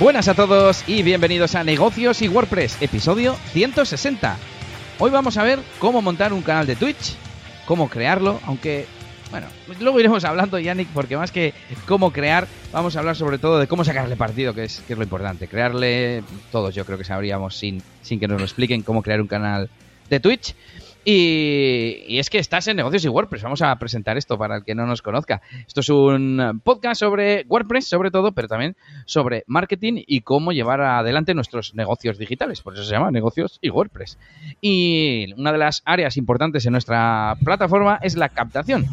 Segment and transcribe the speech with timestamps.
[0.00, 4.36] Buenas a todos y bienvenidos a Negocios y WordPress, episodio 160.
[4.98, 7.14] Hoy vamos a ver cómo montar un canal de Twitch,
[7.64, 8.86] cómo crearlo, aunque,
[9.30, 9.46] bueno,
[9.78, 11.54] luego iremos hablando, Yannick, porque más que
[11.86, 14.98] cómo crear, vamos a hablar sobre todo de cómo sacarle partido, que es, que es
[14.98, 15.46] lo importante.
[15.46, 19.28] Crearle, todos yo creo que sabríamos sin, sin que nos lo expliquen cómo crear un
[19.28, 19.70] canal
[20.10, 20.56] de Twitch.
[21.04, 23.42] Y, es que estás en negocios y WordPress.
[23.42, 25.42] Vamos a presentar esto para el que no nos conozca.
[25.66, 30.80] Esto es un podcast sobre WordPress, sobre todo, pero también sobre marketing y cómo llevar
[30.80, 32.62] adelante nuestros negocios digitales.
[32.62, 34.18] Por eso se llama negocios y WordPress.
[34.60, 38.86] Y una de las áreas importantes en nuestra plataforma es la captación.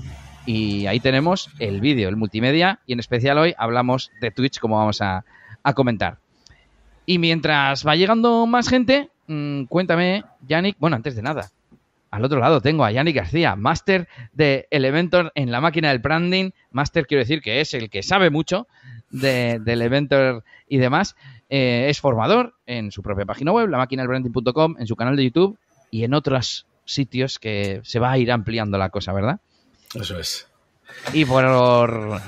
[0.46, 4.78] Y ahí tenemos el vídeo, el multimedia, y en especial hoy hablamos de Twitch, como
[4.78, 5.24] vamos a,
[5.76, 6.18] comentar.
[7.06, 11.52] Y mientras va llegando más gente, mm, cuéntame, Yannick, bueno, antes de nada,
[12.12, 16.52] al otro lado tengo a Yannick García, máster de Elementor en la máquina del branding.
[16.70, 18.68] Máster quiero decir que es el que sabe mucho
[19.10, 21.16] de, Elementor y demás.
[21.50, 25.58] Eh, es formador en su propia página web, la branding.com, en su canal de YouTube
[25.90, 29.40] y en otros sitios que se va a ir ampliando la cosa, ¿verdad?
[29.96, 30.50] Eso es.
[31.14, 32.22] Y por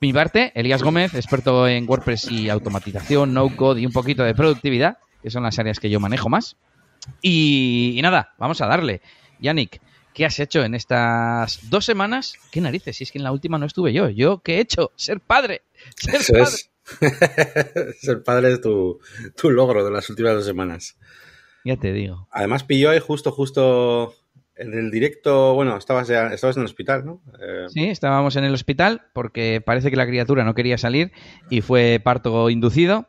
[0.00, 4.98] mi parte, Elías Gómez, experto en WordPress y automatización, no-code y un poquito de productividad,
[5.22, 6.58] que son las áreas que yo manejo más.
[7.22, 9.00] y nada, vamos a darle.
[9.40, 9.80] Yannick,
[10.14, 12.34] ¿qué has hecho en estas dos semanas?
[12.50, 12.96] ¿Qué narices?
[12.96, 14.08] Si es que en la última no estuve yo.
[14.08, 14.92] ¿Yo qué he hecho?
[14.96, 15.62] Ser padre.
[15.96, 16.44] Ser Eso padre.
[16.44, 16.70] Es.
[18.00, 19.00] Ser padre es tu,
[19.44, 20.96] logro de las últimas dos semanas.
[21.64, 22.28] Ya te digo.
[22.30, 24.14] Además pilló ahí justo, justo
[24.56, 27.22] en el directo, bueno, estabas, ya, estabas en el hospital, ¿no?
[27.40, 31.12] Eh, sí, estábamos en el hospital porque parece que la criatura no quería salir
[31.48, 33.08] y fue parto inducido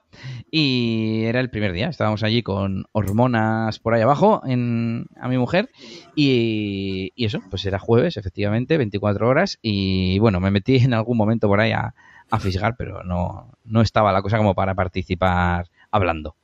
[0.51, 1.87] y era el primer día.
[1.87, 5.69] Estábamos allí con hormonas por ahí abajo en, a mi mujer
[6.13, 11.17] y, y, eso, pues era jueves, efectivamente, 24 horas y bueno, me metí en algún
[11.17, 11.93] momento por ahí a,
[12.39, 16.37] fisgar, pero no, no estaba la cosa como para participar hablando.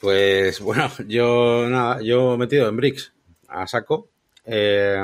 [0.00, 3.12] Pues bueno, yo nada, yo metido en Bricks
[3.48, 4.08] a saco.
[4.46, 4.96] Eh,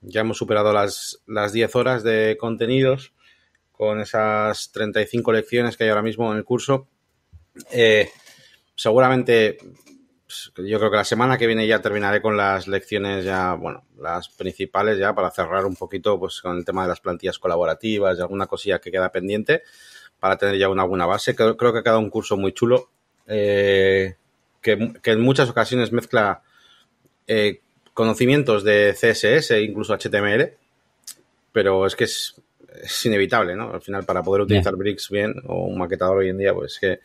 [0.00, 3.12] ya hemos superado las, las 10 horas de contenidos
[3.76, 6.88] con esas 35 lecciones que hay ahora mismo en el curso.
[7.70, 8.08] Eh,
[8.74, 9.58] seguramente,
[10.26, 13.84] pues, yo creo que la semana que viene ya terminaré con las lecciones ya, bueno,
[13.98, 18.18] las principales ya para cerrar un poquito pues con el tema de las plantillas colaborativas
[18.18, 19.62] y alguna cosilla que queda pendiente
[20.18, 21.34] para tener ya una buena base.
[21.34, 22.90] Creo, que ha quedado un curso muy chulo
[23.26, 24.16] eh,
[24.62, 26.42] que, en muchas ocasiones mezcla
[27.92, 30.52] conocimientos de CSS e incluso HTML,
[31.50, 32.40] pero es que es,
[33.04, 33.72] inevitable, ¿no?
[33.72, 37.00] Al final, para poder utilizar Bricks bien o un maquetador hoy en día, pues que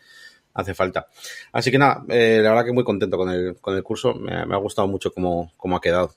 [0.53, 1.07] hace falta.
[1.51, 4.33] Así que nada, eh, la verdad que muy contento con el, con el curso, me,
[4.33, 6.13] ha gustado mucho cómo, cómo, ha quedado.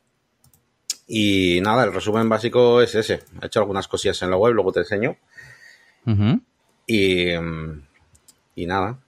[1.06, 3.20] Y nada, el resumen básico es ese.
[3.42, 5.16] He hecho algunas cosillas en la web, luego te enseño.
[6.86, 7.31] y,
[8.54, 8.98] y nada,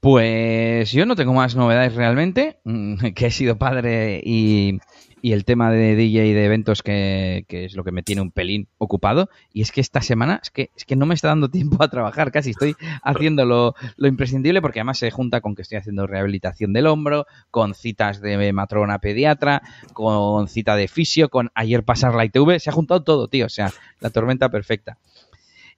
[0.00, 4.78] pues yo no tengo más novedades realmente, mm, que he sido padre y,
[5.22, 8.68] el tema de DJ y de eventos que, es lo que me tiene un pelín
[8.78, 9.28] ocupado.
[9.52, 11.88] Y es que esta semana es que, es que no me está dando tiempo a
[11.88, 16.72] trabajar, casi estoy haciendo lo, imprescindible porque además se junta con que estoy haciendo rehabilitación
[16.72, 19.62] del hombro, con citas de matrona pediatra,
[19.92, 23.50] con cita de fisio, con ayer pasar la ITV, se ha juntado todo, tío, o
[23.50, 24.98] sea, la tormenta perfecta.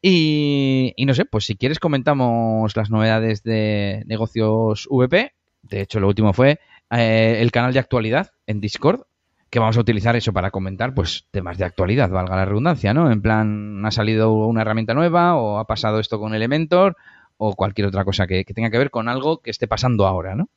[0.03, 5.35] Y, no sé, pues si quieres comentamos las novedades de negocios VP.
[5.63, 6.59] De hecho, lo último fue
[6.91, 9.03] eh, el canal de actualidad en Discord,
[9.51, 13.11] que vamos a utilizar eso para comentar, pues temas de actualidad, valga la redundancia, ¿no?
[13.11, 16.97] En plan, ha salido una herramienta nueva o ha pasado esto con Elementor
[17.37, 20.49] o cualquier otra cosa que, tenga que ver con algo que esté pasando ahora, ¿no?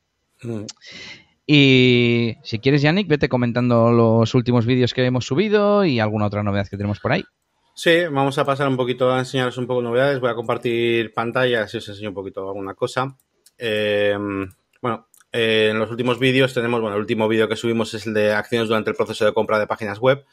[0.42, 0.66] Mm.
[1.46, 6.42] Y si quieres, Yannick, vete comentando los últimos vídeos que hemos subido y alguna otra
[6.42, 7.24] novedad que tenemos por ahí.
[7.74, 10.20] Sí, vamos a pasar un poquito a enseñaros un poco novedades.
[10.20, 13.16] Voy a compartir pantalla, si os enseño un poquito alguna cosa.
[13.58, 14.16] Eh,
[14.80, 18.14] bueno, eh, en los últimos vídeos tenemos, bueno, el último vídeo que subimos es el
[18.14, 20.24] de acciones durante el proceso de compra de páginas web.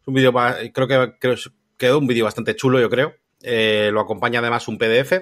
[0.00, 0.32] Es un vídeo,
[0.72, 1.36] creo que
[1.76, 3.16] quedó un vídeo bastante chulo, yo creo.
[3.42, 5.12] Eh, lo acompaña además un PDF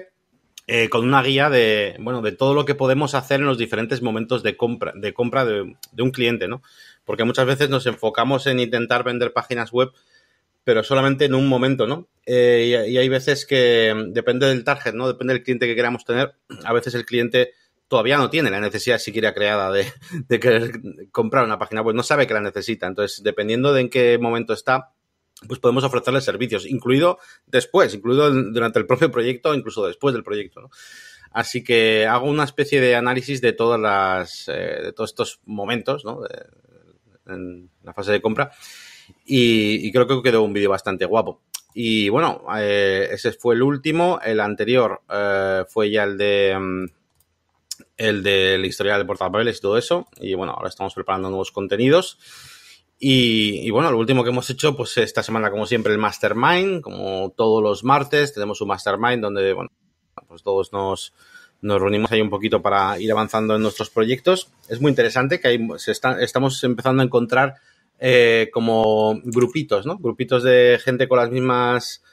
[0.89, 4.43] con una guía de, bueno, de todo lo que podemos hacer en los diferentes momentos
[4.43, 6.61] de compra, de compra de, un cliente, ¿no?
[7.03, 9.91] Porque muchas veces nos enfocamos en intentar vender páginas web
[10.63, 12.07] pero solamente en un momento, ¿no?
[12.25, 15.07] Eh, y, hay veces que mm, depende del target, ¿no?
[15.07, 16.35] Depende del cliente que queramos tener.
[16.63, 17.51] A veces el cliente
[17.87, 19.91] todavía no tiene la necesidad siquiera creada de,
[20.27, 20.71] de querer
[21.11, 22.87] comprar una página web, no sabe que la necesita.
[22.87, 24.91] Entonces, dependiendo de en qué momento está,
[25.47, 30.69] pues podemos ofrecerle servicios, incluido después, incluido durante el propio proyecto, incluso después del proyecto.
[31.31, 36.05] Así que hago una especie de análisis de todas las, eh, de todos estos momentos,
[36.05, 36.21] ¿no?
[37.25, 38.51] en la fase de compra
[39.25, 41.41] y, creo que quedó un vídeo bastante guapo.
[41.73, 44.19] Y bueno, eh, ese fue el último.
[44.23, 46.85] El anterior eh, fue ya el de mm,
[47.97, 50.07] el de la historia de portapapeles y todo eso.
[50.19, 52.17] Y bueno, ahora estamos preparando nuevos contenidos.
[53.05, 57.33] Y, bueno, lo último que hemos hecho, pues esta semana, como siempre, el Mastermind, como
[57.35, 59.71] todos los martes, tenemos un Mastermind donde, bueno,
[60.27, 61.13] pues todos nos,
[61.61, 64.51] nos reunimos ahí un poquito para ir avanzando en nuestros proyectos.
[64.69, 67.55] Es muy interesante que ahí se estamos empezando a encontrar
[67.99, 69.97] eh, como grupitos, ¿no?
[69.97, 72.03] Grupitos de gente con las mismas,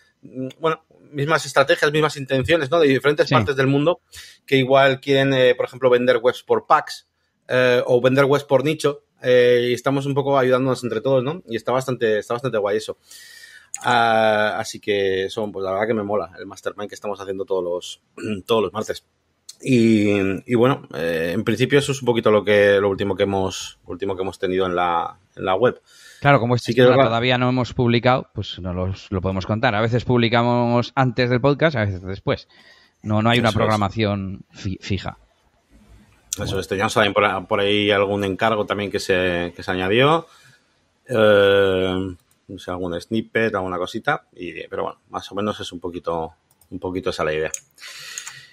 [0.58, 2.80] bueno, mismas estrategias, mismas intenciones, ¿no?
[2.80, 4.00] De diferentes partes del mundo
[4.46, 7.08] que igual quieren, eh, por ejemplo, vender webs por packs
[7.48, 11.42] eh, o vender webs por nicho y estamos un poco ayudándonos entre todos, ¿no?
[11.46, 12.96] Y está bastante, está bastante guay eso.
[13.82, 17.44] Ah, así que eso, pues la verdad que me mola el mastermind que estamos haciendo
[17.44, 18.02] todos los,
[18.46, 19.04] todos los martes.
[19.62, 23.78] Y, bueno, eh, en principio eso es un poquito lo que lo último que hemos
[23.84, 25.80] último que hemos tenido en la, en la web.
[26.20, 29.74] Claro, como este todavía no hemos publicado, pues no lo podemos contar.
[29.74, 32.46] A veces publicamos antes del podcast, a veces después.
[33.02, 35.16] No, no hay una programación fija.
[36.38, 40.26] Eso, esto ya saben por, por, ahí algún encargo también que se, que se añadió.
[41.08, 42.16] Eh,
[42.48, 44.26] no sé, algún snippet, alguna cosita.
[44.36, 46.34] Y, pero bueno, más o menos es un poquito,
[46.70, 47.50] un poquito esa la idea.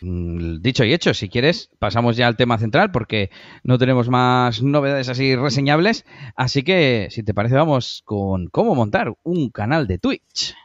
[0.01, 3.29] Mm, dicho y hecho, si quieres, pasamos ya al tema central porque
[3.63, 6.05] no tenemos más novedades así reseñables.
[6.35, 10.55] Así que, si te parece, vamos con cómo montar un canal de Twitch.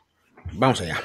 [0.53, 1.01] Vamos allá.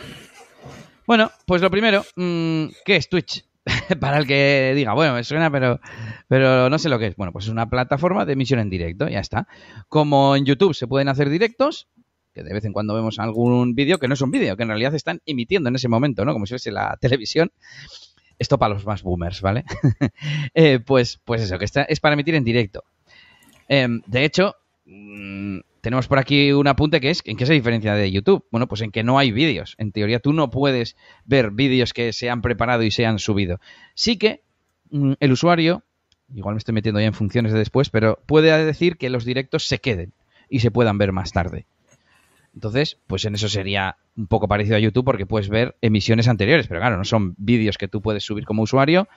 [1.05, 3.45] Bueno, pues lo primero, mm, ¿qué es Twitch?
[3.99, 5.79] Para el que diga, bueno, me suena, pero,
[6.27, 7.15] pero no sé lo que es.
[7.15, 9.47] Bueno, pues es una plataforma de emisión en directo, ya está.
[9.87, 11.87] Como en YouTube se pueden hacer directos,
[12.33, 14.69] que de vez en cuando vemos algún vídeo que no es un vídeo, que en
[14.69, 16.33] realidad están emitiendo en ese momento, ¿no?
[16.33, 17.51] Como si fuese la televisión.
[18.39, 19.63] Esto para los más boomers, ¿vale?
[20.53, 22.83] Eh, pues, pues eso, que está, es para emitir en directo.
[23.67, 24.55] Em, de hecho,
[24.85, 28.45] mm, tenemos por aquí un apunte que es en qué se diferencia de YouTube.
[28.51, 29.75] Bueno, pues en que no hay vídeos.
[29.77, 30.95] En teoría, tú no puedes
[31.25, 33.59] ver vídeos que se han preparado y se han subido.
[33.93, 34.41] Sí que
[34.89, 35.83] mm, el usuario,
[36.33, 39.67] igual me estoy metiendo ya en funciones de después, pero puede decir que los directos
[39.67, 40.13] se queden
[40.49, 41.65] y se puedan ver más tarde.
[42.57, 46.67] Entonces, pues en eso sería un poco parecido a YouTube porque puedes ver emisiones anteriores,
[46.67, 49.07] pero claro, no son vídeos que tú puedes subir como usuario,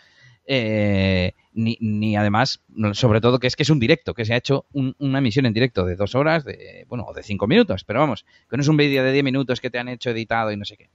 [0.45, 4.67] eh, ni, además, sobre todo que es que es un directo, que se ha hecho
[4.75, 8.27] una emisión en directo de dos horas, de, bueno, o de cinco minutos, pero vamos,
[8.51, 10.67] que no es un vídeo de diez minutos que te han hecho editado y no
[10.67, 10.91] sé qué.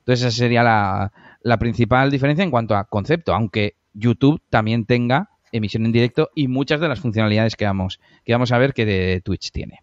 [0.00, 1.10] Entonces esa sería la,
[1.40, 6.48] la principal diferencia en cuanto a concepto, aunque YouTube también tenga emisión en directo y
[6.48, 9.78] muchas de las funcionalidades que vamos, que vamos a ver que de Twitch tiene.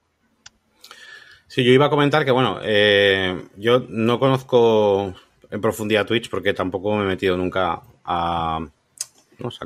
[1.47, 5.13] Sí, yo iba a comentar que, bueno, eh, yo no conozco
[5.51, 8.65] en profundidad Twitch porque tampoco me he metido nunca a,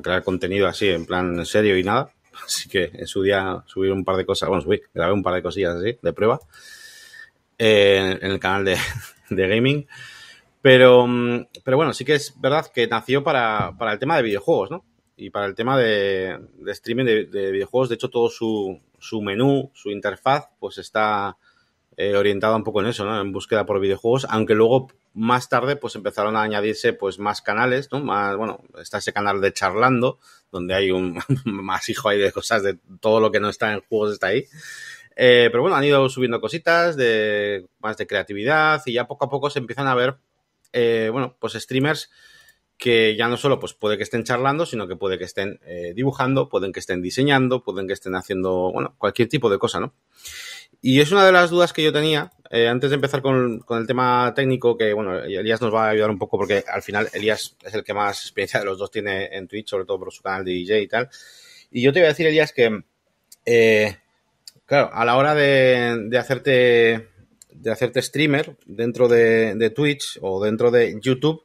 [0.02, 2.12] crear contenido así, en plan en serio y nada.
[2.46, 5.34] Así que en su día subí un par de cosas, bueno, subí, grabé un par
[5.34, 6.40] de cosillas así, de prueba,
[7.58, 8.78] eh, en el canal de,
[9.30, 9.86] gaming.
[10.62, 11.06] Pero,
[11.64, 14.86] pero bueno, sí que es verdad que nació para, para el tema de videojuegos, ¿no?
[15.18, 17.90] Y para el tema de, streaming de, de, videojuegos.
[17.90, 21.36] De hecho, todo su, su menú, su interfaz, pues está
[22.02, 23.20] eh, orientada un poco en eso, ¿no?
[23.20, 27.90] En búsqueda por videojuegos, aunque luego más tarde pues empezaron a añadirse pues más canales,
[27.92, 28.00] ¿no?
[28.00, 30.18] Más, bueno, está ese canal de Charlando,
[30.50, 33.82] donde hay un más hijo ahí de cosas de todo lo que no está en
[33.82, 34.46] juegos está ahí.
[35.18, 39.30] Eh, pero bueno, han ido subiendo cositas de más de creatividad y ya poco a
[39.30, 40.20] poco se empiezan a ver,
[40.72, 42.10] eh, bueno, pues streamers
[42.78, 45.60] que ya no solo pues puede que estén charlando, sino que puede que estén
[45.94, 49.94] dibujando, pueden que estén diseñando, pueden que estén haciendo, bueno, cualquier tipo de cosa, ¿no?
[50.82, 53.88] Y es una de las dudas que yo tenía, eh, antes de empezar con, el
[53.88, 57.56] tema técnico, que bueno, Elías nos va a ayudar un poco porque al final Elías
[57.64, 60.24] es el que más experiencia de los dos tiene en Twitch, sobre todo por su
[60.24, 61.10] canal de DJ y tal.
[61.70, 62.84] Y yo te voy a decir, Elías, que,
[63.46, 63.98] eh,
[64.66, 67.10] claro, a la hora de, de, hacerte
[67.52, 71.44] de hacerte streamer dentro de, de Twitch o dentro de YouTube,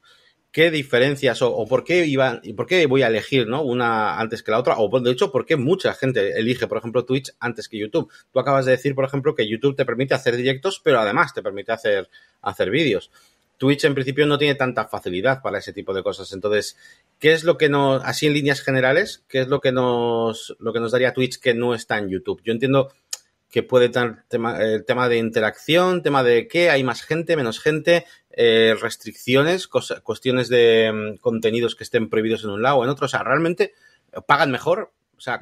[0.55, 3.63] qué diferencias o, por qué iba y por qué voy a elegir ¿no?
[3.63, 7.05] una antes que la otra o de hecho por qué mucha gente elige por ejemplo
[7.05, 10.37] Twitch antes que YouTube tú acabas de decir por ejemplo que YouTube te permite hacer
[10.37, 12.09] directos pero además te permite hacer
[12.41, 13.11] hacer vídeos.
[13.59, 16.33] Twitch en principio no tiene tanta facilidad para ese tipo de cosas.
[16.33, 16.77] Entonces
[17.19, 20.73] qué es lo que nos así en líneas generales qué es lo que nos lo
[20.73, 22.93] que nos daría Twitch que no está en YouTube yo entiendo
[23.55, 27.61] que puede tener tema, el tema de interacción, tema de qué, hay más gente, menos
[27.61, 32.91] gente, eh, restricciones, cuestiones de mm, contenidos que estén prohibidos en un lado o en
[32.91, 33.07] otro.
[33.07, 33.75] O sea, realmente
[34.13, 34.93] eh, pagan mejor.
[35.17, 35.39] O sea,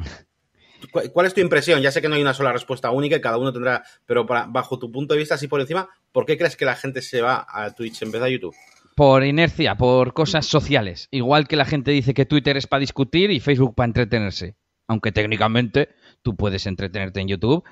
[1.11, 1.81] ¿cuál es tu impresión?
[1.81, 4.79] Ya sé que no hay una sola respuesta única y cada uno tendrá, pero bajo
[4.79, 7.47] tu punto de vista, así por encima, ¿por qué crees que la gente se va
[7.49, 8.55] a Twitch en vez de YouTube?
[8.95, 11.09] Por inercia, por cosas sociales.
[11.13, 14.55] Igual que la gente dice que Twitter es para discutir y Facebook para entretenerse.
[14.87, 15.89] Aunque técnicamente
[16.21, 17.65] tú puedes entretenerte en YouTube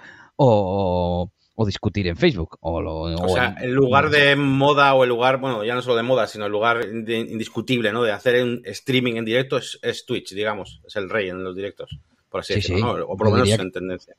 [0.43, 2.57] o, o discutir en Facebook.
[2.61, 5.97] O, lo, o, sea, el lugar de moda o el lugar, bueno, ya no solo
[5.97, 8.03] de moda, sino el lugar indiscutible, ¿no?
[8.03, 10.81] De hacer un streaming en directo es, Twitch, digamos.
[10.87, 11.99] Es el rey en los directos,
[12.31, 13.05] por así decirlo, ¿no?
[13.05, 14.17] O por lo menos en tendencia.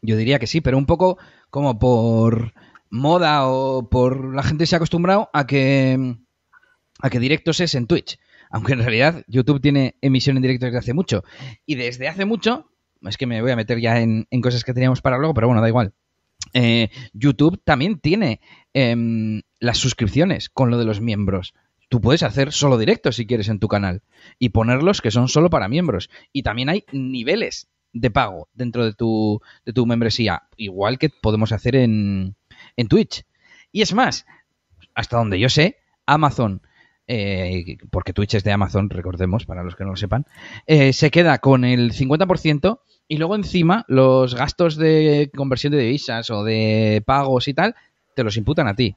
[0.00, 1.18] Yo diría que sí, pero un poco
[1.50, 2.54] como por
[2.88, 6.16] moda o por la gente se ha acostumbrado a que
[7.00, 8.18] a que directos es en Twitch.
[8.48, 11.24] Aunque en realidad YouTube tiene emisión en directo desde hace mucho.
[11.66, 12.70] Y desde hace mucho,
[13.02, 15.62] es que me voy a meter ya en, cosas que teníamos para luego, pero bueno,
[15.62, 15.94] da igual.
[16.52, 18.40] Eh, YouTube también tiene
[18.72, 21.54] em, las suscripciones con lo de los miembros.
[21.88, 24.02] Tú puedes hacer solo directos si quieres en tu canal
[24.38, 26.10] y ponerlos que son solo para miembros.
[26.32, 31.52] Y también hay niveles de pago dentro de tu, de tu membresía, igual que podemos
[31.52, 32.36] hacer en,
[32.76, 33.24] en Twitch.
[33.72, 34.26] Y es más,
[34.94, 36.62] hasta donde yo sé, Amazon
[37.08, 40.26] eh, porque Twitch es de Amazon, recordemos, para los que no lo sepan,
[40.66, 46.30] eh, se queda con el 50% y luego encima los gastos de conversión de divisas
[46.30, 47.74] o de pagos y tal,
[48.14, 48.96] te los imputan a ti.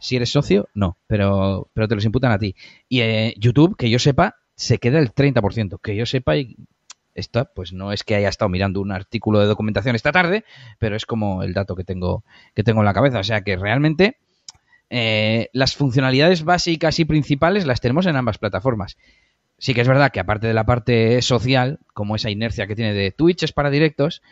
[0.00, 2.56] Si eres socio, no, pero, pero te los imputan a ti.
[2.88, 5.80] Y eh, YouTube, que yo sepa, se queda el 30%.
[5.80, 6.56] Que yo sepa, y
[7.14, 10.44] esto pues no es que haya estado mirando un artículo de documentación esta tarde,
[10.78, 13.20] pero es como el dato que tengo, que tengo en la cabeza.
[13.20, 14.18] O sea que realmente
[14.90, 18.96] eh, las funcionalidades básicas y principales las tenemos en ambas plataformas.
[19.58, 22.92] Sí que es verdad que aparte de la parte social, como esa inercia que tiene
[22.92, 24.22] de Twitch es para directos,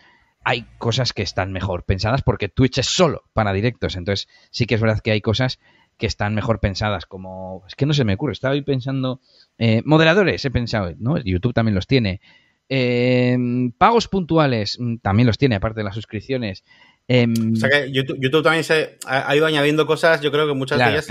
[0.44, 3.96] hay cosas que están mejor pensadas porque Twitch es solo para directos.
[3.96, 5.58] Entonces sí que es verdad que hay cosas
[5.98, 9.20] que están mejor pensadas, como es que no se me ocurre, estaba ahí pensando
[9.58, 11.16] eh, moderadores, he pensado, ¿no?
[11.18, 12.20] YouTube también los tiene.
[12.68, 13.36] Eh,
[13.78, 16.64] pagos puntuales mm, también los tiene, aparte de las suscripciones.
[17.08, 20.78] Em, o sea que YouTube, también se ha, ido añadiendo cosas, yo creo que muchas
[20.78, 21.06] de ellas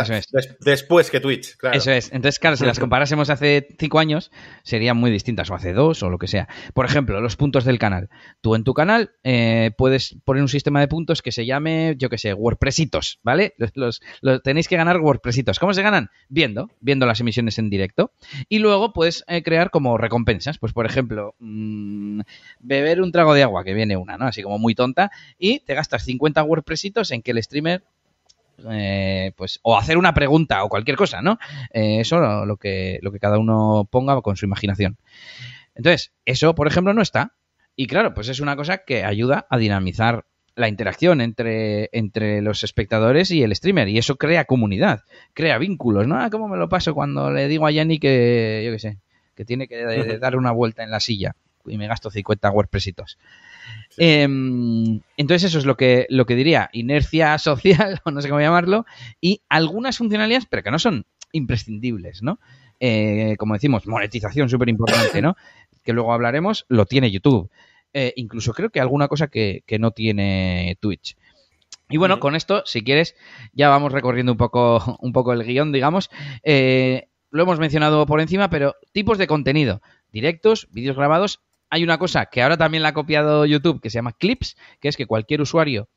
[0.61, 1.57] después que Twitch.
[1.57, 1.77] Claro.
[1.77, 2.11] Eso es.
[2.11, 4.31] Entonces, claro, si las comparásemos hace cinco años,
[4.63, 6.47] serían muy distintas, o hace dos, o lo que sea.
[6.73, 8.09] Por ejemplo, los puntos del canal.
[8.41, 12.09] Tú en tu canal eh, puedes poner un sistema de puntos que se llame, yo
[12.09, 13.53] que sé, WordPressitos, ¿vale?
[13.73, 14.01] Los,
[14.43, 15.59] tenéis que ganar WordPressitos.
[15.59, 16.09] ¿Cómo se ganan?
[16.29, 18.13] Viendo, viendo las emisiones en directo.
[18.47, 20.57] Y luego puedes eh, crear como recompensas.
[20.57, 22.21] Pues, por ejemplo, mm,
[22.59, 24.25] beber un trago de agua, que viene una, ¿no?
[24.25, 27.83] Así como muy tonta, y te gastas 50 WordPressitos en que el streamer
[28.69, 31.39] eh, pues o hacer una pregunta o cualquier cosa, ¿no?
[31.73, 34.97] Eh, eso lo, lo, que, lo que cada uno ponga con su imaginación.
[35.73, 37.33] Entonces, eso, por ejemplo, no está.
[37.75, 42.63] Y claro, pues es una cosa que ayuda a dinamizar la interacción entre, entre los
[42.63, 43.87] espectadores y el streamer.
[43.87, 45.01] Y eso crea comunidad,
[45.33, 46.19] crea vínculos, ¿no?
[46.19, 48.97] Ah, ¿Cómo me lo paso cuando le digo a Yanni que, yo qué sé,
[49.35, 49.83] que tiene que
[50.19, 53.17] dar una vuelta en la silla y me gasto 50 WordPressitos?
[53.97, 58.41] Em, entonces eso es lo que, lo que diría, inercia social, o no sé cómo
[58.41, 58.85] llamarlo,
[59.19, 62.39] y algunas funcionalidades, pero que no son imprescindibles, ¿no?
[62.79, 65.35] Eh, como decimos, monetización súper importante, ¿no?
[65.83, 67.49] Que luego hablaremos, lo tiene YouTube.
[67.93, 71.15] Eh, incluso creo que alguna cosa que, no tiene Twitch.
[71.89, 73.15] Y bueno, con esto, si quieres,
[73.53, 76.09] ya vamos recorriendo un poco, un poco el guion, digamos.
[76.43, 79.81] Eh, lo hemos mencionado por encima, pero tipos de contenido.
[80.11, 81.41] Directos, vídeos grabados
[81.71, 84.89] hay una cosa que ahora también la ha copiado YouTube que se llama Clips, que
[84.89, 85.89] es que cualquier usuario,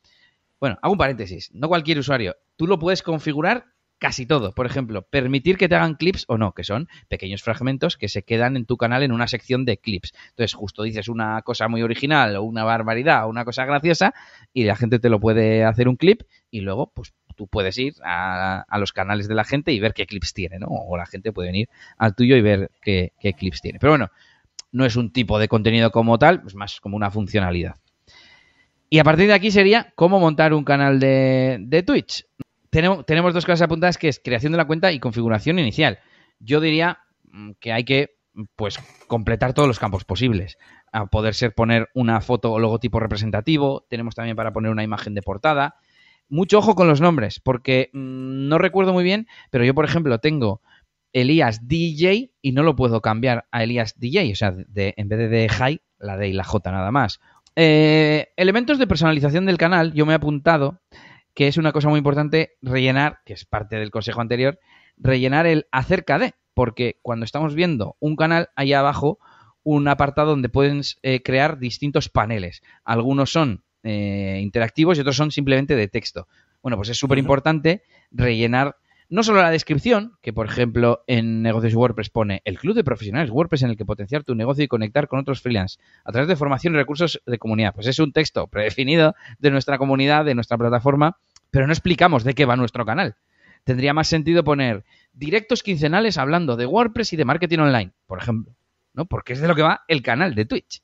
[0.60, 3.66] bueno, hago un paréntesis, no cualquier usuario, tú lo puedes configurar
[3.98, 4.52] casi todo.
[4.52, 8.22] Por ejemplo, permitir que te hagan clips o no, que son pequeños fragmentos que se
[8.22, 10.12] quedan en tu canal en una sección de clips.
[10.30, 14.14] Entonces, justo dices una cosa muy original o una barbaridad o una cosa graciosa
[14.52, 17.94] y la gente te lo puede hacer un clip y luego, pues tú puedes ir
[18.04, 20.68] a, los canales de la gente y ver qué clips tiene, ¿no?
[20.68, 23.78] O la gente puede venir al tuyo y ver qué, qué clips tiene.
[23.80, 24.10] Pero bueno,
[24.72, 27.76] no es un tipo de contenido como tal, es más como una funcionalidad.
[28.90, 32.26] Y a partir de aquí sería cómo montar un canal de, Twitch.
[32.70, 35.98] Tenemos, dos cosas apuntadas que es creación de la cuenta y configuración inicial.
[36.40, 38.16] Yo diría mm, que hay que
[38.56, 40.58] pues completar todos los campos posibles.
[40.92, 45.14] A poder ser poner una foto o logotipo representativo, tenemos también para poner una imagen
[45.14, 45.76] de portada.
[46.28, 50.18] Mucho ojo con los nombres, porque mm, no recuerdo muy bien, pero yo, por ejemplo,
[50.18, 50.62] tengo
[51.14, 55.28] Elías DJ y no lo puedo cambiar a Elías DJ, o sea, en vez de
[55.28, 57.20] de High, la D y la J nada más.
[57.56, 60.80] Eh, elementos de personalización del canal, yo me he apuntado
[61.34, 64.58] que es una cosa muy importante rellenar, que es parte del consejo anterior,
[64.96, 69.18] rellenar el acerca de, porque cuando estamos viendo un canal, ahí abajo
[69.62, 72.62] un apartado donde pueden eh, crear distintos paneles.
[72.84, 76.28] Algunos son eh, interactivos y otros son simplemente de texto.
[76.62, 78.76] Bueno, pues es súper importante rellenar
[79.14, 83.30] no solo la descripción, que por ejemplo en negocios WordPress pone el club de profesionales
[83.30, 86.34] WordPress en el que potenciar tu negocio y conectar con otros freelance a través de
[86.34, 87.72] formación y recursos de comunidad.
[87.76, 91.18] Pues es un texto predefinido de nuestra comunidad, de nuestra plataforma,
[91.52, 93.14] pero no explicamos de qué va nuestro canal.
[93.62, 98.56] Tendría más sentido poner directos quincenales hablando de WordPress y de marketing online, por ejemplo,
[98.94, 99.06] ¿no?
[99.06, 100.82] Porque es de lo que va el canal de Twitch.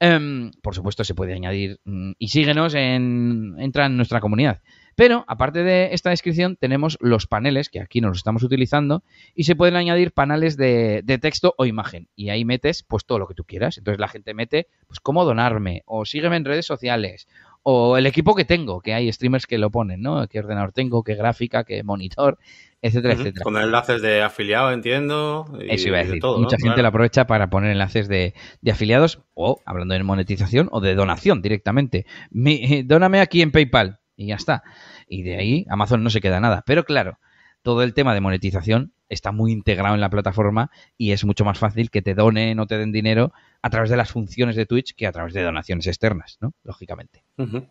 [0.00, 4.60] Em, por supuesto, se puede añadir mm, y síguenos en entra en nuestra comunidad.
[4.96, 9.02] Pero aparte de esta descripción, tenemos los paneles que aquí nos estamos utilizando
[9.34, 12.08] y se pueden añadir paneles de, de, texto o imagen.
[12.14, 13.78] Y ahí metes pues todo lo que tú quieras.
[13.78, 17.26] Entonces la gente mete pues cómo donarme o sígueme en redes sociales
[17.66, 20.28] o el equipo que tengo, que hay streamers que lo ponen, ¿no?
[20.28, 21.02] ¿Qué ordenador tengo?
[21.02, 21.64] ¿Qué gráfica?
[21.64, 22.38] ¿Qué monitor?
[22.82, 23.42] Etcétera, etcétera.
[23.42, 25.46] Con enlaces de afiliado, entiendo.
[25.60, 26.22] Eso iba a decir.
[26.22, 30.82] Mucha gente lo aprovecha para poner enlaces de, de, afiliados o, hablando de monetización, o
[30.82, 32.04] de donación directamente.
[32.30, 34.62] Mi, dóname aquí en PayPal y ya está.
[35.08, 36.62] Y de ahí Amazon no se queda nada.
[36.66, 37.18] Pero claro,
[37.62, 41.58] todo el tema de monetización está muy integrado en la plataforma y es mucho más
[41.58, 44.94] fácil que te donen o te den dinero a través de las funciones de Twitch
[44.94, 46.52] que a través de donaciones externas, ¿no?
[46.62, 47.24] Lógicamente.
[47.38, 47.68] Uh -huh.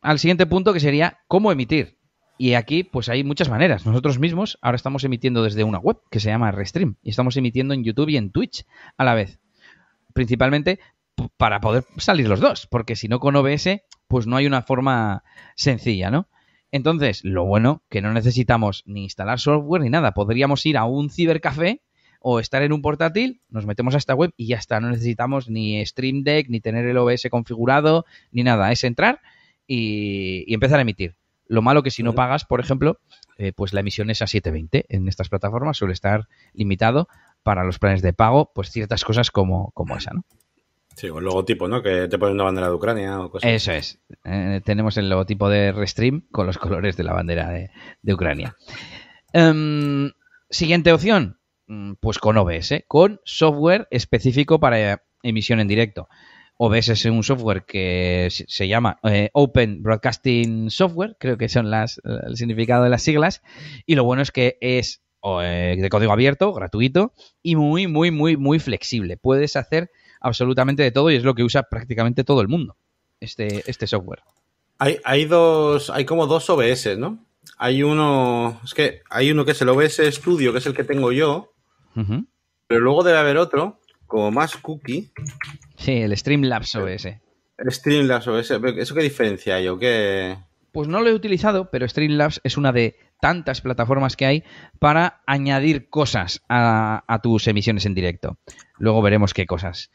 [0.00, 1.96] Al siguiente punto que sería cómo emitir.
[2.38, 3.86] Y aquí pues hay muchas maneras.
[3.86, 7.74] Nosotros mismos ahora estamos emitiendo desde una web que se llama Restream y estamos emitiendo
[7.74, 8.66] en YouTube y en Twitch
[8.96, 9.40] a la vez.
[10.12, 10.78] Principalmente
[11.36, 15.24] para poder salir los dos, porque si no con OBS pues no hay una forma
[15.56, 16.28] sencilla, ¿no?
[16.70, 20.12] Entonces, lo bueno que no necesitamos ni instalar software ni nada.
[20.12, 21.82] Podríamos ir a un cibercafé
[22.20, 24.80] o estar en un portátil, nos metemos a esta web y ya está.
[24.80, 28.72] No necesitamos ni Stream Deck, ni tener el OBS configurado, ni nada.
[28.72, 29.20] Es entrar
[29.66, 31.16] y, y empezar a emitir.
[31.48, 32.98] Lo malo que si no pagas, por ejemplo,
[33.38, 34.86] eh, pues la emisión es a 720.
[34.88, 37.08] En estas plataformas suele estar limitado
[37.44, 40.24] para los planes de pago, pues ciertas cosas como, como esa, ¿no?
[40.96, 41.82] Sí, o el logotipo, ¿no?
[41.82, 44.00] Que te pone una bandera de Ucrania o cosas Eso es.
[44.24, 48.56] Eh, tenemos el logotipo de Restream con los colores de la bandera de, de Ucrania.
[49.34, 50.10] Um,
[50.48, 51.38] siguiente opción,
[52.00, 56.08] pues con OBS, con software específico para emisión en directo.
[56.58, 62.36] OBS es un software que se llama eh, Open Broadcasting Software, creo que son el
[62.36, 63.42] significado de las siglas,
[63.84, 67.12] y lo bueno es que es eh, de código abierto, gratuito
[67.42, 69.18] y muy, muy, muy, muy flexible.
[69.18, 69.90] Puedes hacer
[70.26, 72.76] absolutamente de todo y es lo que usa prácticamente todo el mundo,
[73.20, 74.22] este, este software.
[74.78, 77.24] Hay, hay dos, hay como dos OBS, ¿no?
[77.58, 80.84] Hay uno, es que hay uno que es el OBS Studio, que es el que
[80.84, 81.52] tengo yo,
[81.94, 82.26] uh -huh.
[82.66, 85.10] pero luego debe haber otro, como más cookie.
[85.76, 87.06] Sí, el Streamlabs OBS.
[87.58, 90.36] El Streamlabs OBS, ¿eso qué diferencia hay o qué?
[90.72, 94.44] Pues no lo he utilizado, pero Streamlabs es una de tantas plataformas que hay
[94.78, 98.36] para añadir cosas a, a tus emisiones en directo.
[98.78, 99.90] Luego veremos qué cosas.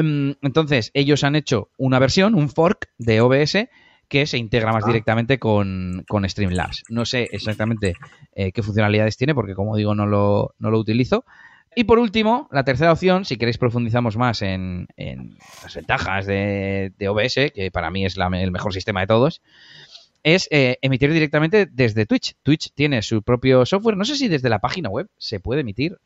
[0.00, 3.68] Entonces, ellos han hecho una versión, un fork de OBS
[4.10, 4.88] que se integra más ah.
[4.88, 6.82] directamente con, con, Streamlabs.
[6.88, 7.94] No sé exactamente
[8.34, 11.24] eh, qué funcionalidades tiene, porque como digo, no lo, no lo, utilizo.
[11.76, 16.92] Y por último, la tercera opción, si queréis profundizamos más en, en las ventajas de,
[16.98, 19.40] de, OBS, que para mí es la, el mejor sistema de todos,
[20.24, 22.34] es eh, emitir directamente desde Twitch.
[22.42, 23.96] Twitch tiene su propio software.
[23.96, 25.98] No sé si desde la página web se puede emitir,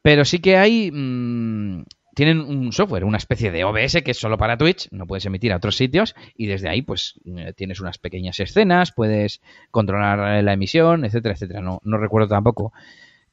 [0.00, 4.36] pero sí que hay mmm, tienen un software, una especie de OBS que es solo
[4.38, 7.98] para Twitch, no puedes emitir a otros sitios y desde ahí pues eh, tienes unas
[7.98, 11.60] pequeñas escenas, puedes controlar la emisión, etcétera, etcétera.
[11.60, 12.72] No, no recuerdo tampoco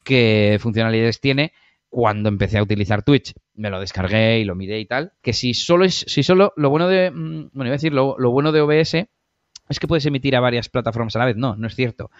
[0.04, 1.52] qué funcionalidades tiene.
[1.90, 5.12] Cuando empecé a utilizar Twitch, me lo descargué y lo miré y tal.
[5.22, 8.16] Que si solo es, si solo lo bueno de, mm, bueno, iba a decir, lo,
[8.18, 11.36] lo bueno de OBS es que puedes emitir a varias plataformas a la vez.
[11.36, 12.10] No, no es cierto.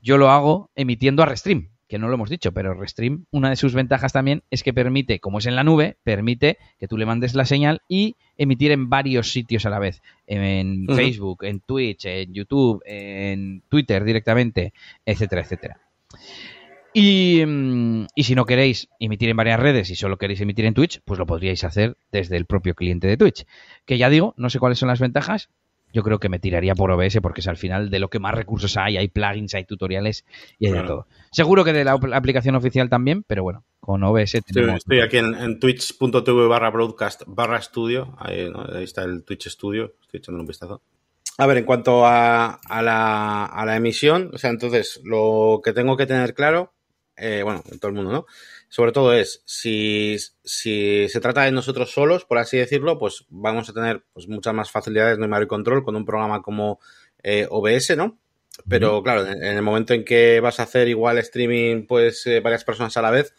[0.00, 3.56] Yo lo hago emitiendo a Restream, que no lo hemos dicho, pero Restream, una de
[3.56, 7.06] sus ventajas también es que permite, como es en la nube, permite que tú le
[7.06, 10.02] mandes la señal y emitir en varios sitios a la vez.
[10.26, 10.96] En uh -huh.
[10.96, 14.72] Facebook, en Twitch, en YouTube, en Twitter directamente,
[15.04, 15.80] etcétera, etcétera.
[16.92, 17.42] Y,
[18.14, 21.18] y, si no queréis emitir en varias redes y solo queréis emitir en Twitch, pues
[21.18, 23.44] lo podríais hacer desde el propio cliente de Twitch.
[23.84, 25.50] Que ya digo, no sé cuáles son las ventajas,
[25.96, 28.34] yo creo que me tiraría por OBS porque es al final de lo que más
[28.34, 30.26] recursos hay, hay plugins, hay tutoriales
[30.58, 30.82] y hay claro.
[30.82, 31.06] de todo.
[31.32, 34.76] Seguro que de la aplicación oficial también, pero bueno, con OBS tenemos...
[34.76, 38.66] Estoy aquí en, en twitch.tv barra broadcast barra estudio, ahí, ¿no?
[38.70, 40.82] ahí, está el Twitch Studio, estoy echando un vistazo.
[41.38, 45.72] A ver, en cuanto a, a, la, a la emisión, o sea, entonces, lo que
[45.72, 46.74] tengo que tener claro,
[47.16, 48.26] eh, bueno, en todo el mundo, ¿no?
[48.68, 53.68] Sobre todo es, si, si, se trata de nosotros solos, por así decirlo, pues vamos
[53.68, 56.80] a tener pues, muchas más facilidades de y control con un programa como
[57.22, 58.18] eh, OBS, ¿no?
[58.68, 62.64] Pero claro, en el momento en que vas a hacer igual streaming, pues eh, varias
[62.64, 63.34] personas a la vez,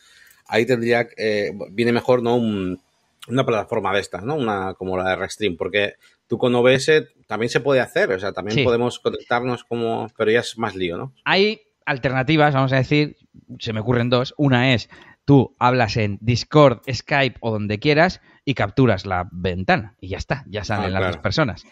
[0.47, 2.35] ahí tendría, eh, viene mejor, ¿no?
[2.35, 2.79] Un,
[3.27, 4.35] una plataforma de estas, ¿no?
[4.35, 5.95] Una como la de Restream, porque
[6.27, 6.91] tú con OBS
[7.25, 8.63] también se puede hacer, o sea, también sí.
[8.63, 11.13] podemos conectarnos como, pero ya es más lío, ¿no?
[11.25, 13.17] Hay alternativas, vamos a decir,
[13.59, 14.33] se me ocurren dos.
[14.37, 14.89] Una es
[15.27, 20.45] tú hablas en Discord, Skype o donde quieras y capturas la ventana y ya está,
[20.47, 21.05] ya salen ah, claro.
[21.05, 21.63] las dos personas.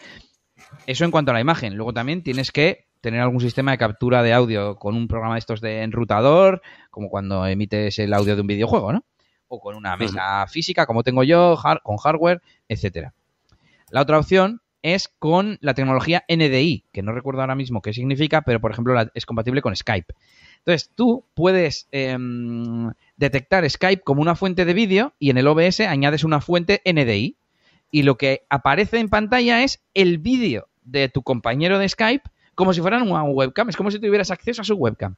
[0.86, 1.74] Eso en cuanto a la imagen.
[1.74, 5.38] Luego también tienes que tener algún sistema de captura de audio con un programa de
[5.38, 9.06] estos de enrutador, como cuando emites el audio de un videojuego, ¿no?
[9.48, 13.14] o con una mesa física como tengo yo, con hardware, etcétera.
[13.90, 14.60] La otra opción
[14.94, 18.94] es con la tecnología NDI, que no recuerdo ahora mismo qué significa, pero por ejemplo
[19.14, 20.14] es compatible con Skype.
[20.58, 25.80] Entonces tú puedes em, detectar Skype como una fuente de vídeo y en el OBS
[25.80, 27.36] añades una fuente NDI
[27.90, 32.72] y lo que aparece en pantalla es el vídeo de tu compañero de Skype como
[32.72, 35.16] si fueran una webcam, es como si tuvieras acceso a su webcam.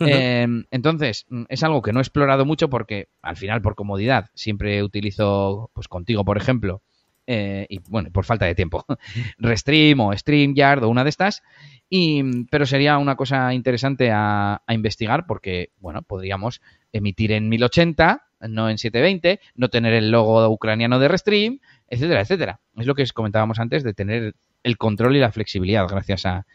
[0.00, 4.30] Em, entonces, mm, es algo que no he explorado mucho porque al final, por comodidad,
[4.34, 6.82] siempre utilizo, pues contigo, por ejemplo,
[7.26, 8.84] eh, y bueno, por falta de tiempo,
[9.38, 11.42] Restream o StreamYard o una de estas,
[11.88, 16.60] y, pero sería una cosa interesante a, investigar porque, bueno, podríamos
[16.92, 22.60] emitir en 1080, no en 720, no tener el logo ucraniano de Restream, etcétera, etcétera.
[22.76, 26.46] Es lo que comentábamos antes de tener el control y la flexibilidad gracias a,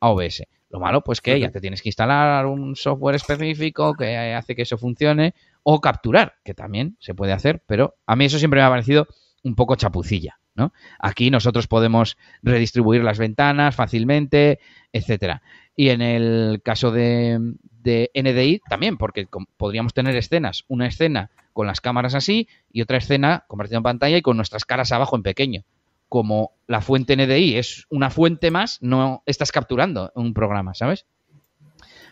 [0.00, 0.42] a OBS.
[0.70, 4.62] Lo malo, pues que ya te tienes que instalar un software específico que hace que
[4.62, 8.66] eso funcione o capturar, que también se puede hacer, pero a mí eso siempre me
[8.66, 9.08] ha parecido
[9.42, 10.72] un poco chapucilla, ¿no?
[10.98, 14.60] Aquí nosotros podemos redistribuir las ventanas fácilmente,
[14.92, 15.42] etcétera.
[15.76, 21.66] Y en el caso de, de NDI también, porque podríamos tener escenas, una escena con
[21.66, 25.22] las cámaras así y otra escena compartida en pantalla y con nuestras caras abajo en
[25.22, 25.64] pequeño
[26.10, 31.06] como la fuente NDI es una fuente más, no estás capturando un programa, ¿sabes?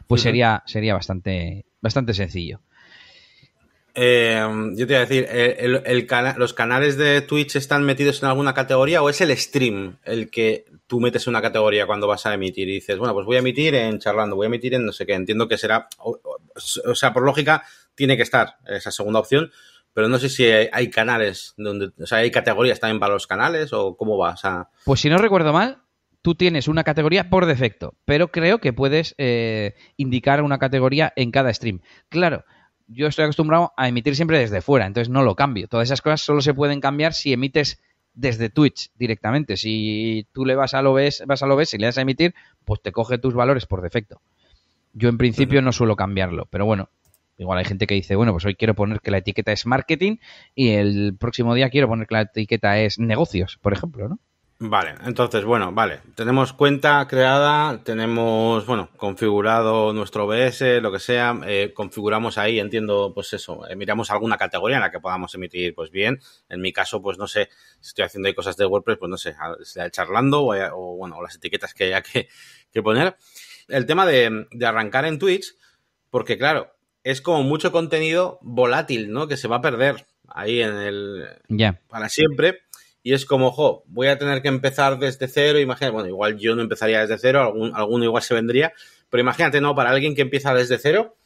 [0.07, 2.61] Pues sería, sería bastante, bastante sencillo.
[4.01, 4.41] Eh,
[4.75, 6.07] yo te iba a decir, el,
[6.37, 10.67] ¿los canales de Twitch están metidos en alguna categoría o es el stream el que
[10.87, 13.75] tú metes una categoría cuando vas a emitir y dices, bueno, pues voy a emitir
[13.75, 17.25] en charlando, voy a emitir en no sé qué, entiendo que será, o sea, por
[17.25, 17.65] lógica
[17.97, 19.51] tiene que estar esa segunda opción,
[19.93, 23.73] pero no sé si hay, canales donde, o sea, hay categorías también para los canales
[23.73, 24.71] o cómo vas a...
[24.85, 25.79] Pues si no recuerdo mal,
[26.23, 31.33] tú tienes una categoría por defecto, pero creo que puedes eh, indicar una categoría en
[31.33, 31.81] cada stream.
[32.09, 32.45] Claro,
[32.89, 35.69] yo estoy acostumbrado a emitir siempre desde fuera, entonces no lo cambio.
[35.69, 37.81] Todas esas cosas solo se pueden cambiar si emites
[38.15, 39.57] desde Twitch directamente.
[39.57, 42.83] Si tú le vas al OBS, vas al OBS y le das a emitir, pues
[42.83, 44.21] te coge tus valores por defecto.
[44.95, 46.89] Yo en principio no suelo cambiarlo, pero bueno,
[47.39, 50.17] Igual hay gente que dice, bueno, pues hoy quiero poner que la etiqueta es marketing
[50.57, 54.19] y el próximo día quiero poner que la etiqueta es negocios, por ejemplo, ¿no?
[54.61, 56.01] Vale, entonces, bueno, vale.
[56.17, 63.13] Tenemos cuenta creada, tenemos, bueno, configurado nuestro OBS, lo que sea, eh, configuramos ahí, entiendo,
[63.15, 66.19] pues eso, eh, miramos alguna categoría en la que podamos emitir, pues bien.
[66.49, 69.17] En mi caso, pues no sé, si estoy haciendo ahí cosas de WordPress, pues no
[69.17, 72.29] sé, sea charlando o, o bueno, las etiquetas que haya que,
[72.73, 73.17] que poner.
[73.69, 75.55] El tema de, de arrancar en Twitch,
[76.11, 79.29] porque claro, es como mucho contenido volátil, ¿no?
[79.29, 81.29] Que se va a perder ahí en el...
[81.49, 81.81] Ya.
[81.89, 82.63] Para siempre.
[83.03, 85.59] Y es como, jo, voy a tener que empezar desde cero.
[85.59, 88.73] Imagínate, bueno, igual yo no empezaría desde cero, algún, alguno igual se vendría.
[89.09, 89.75] Pero imagínate, ¿no?
[89.75, 91.17] Para alguien que empieza desde cero,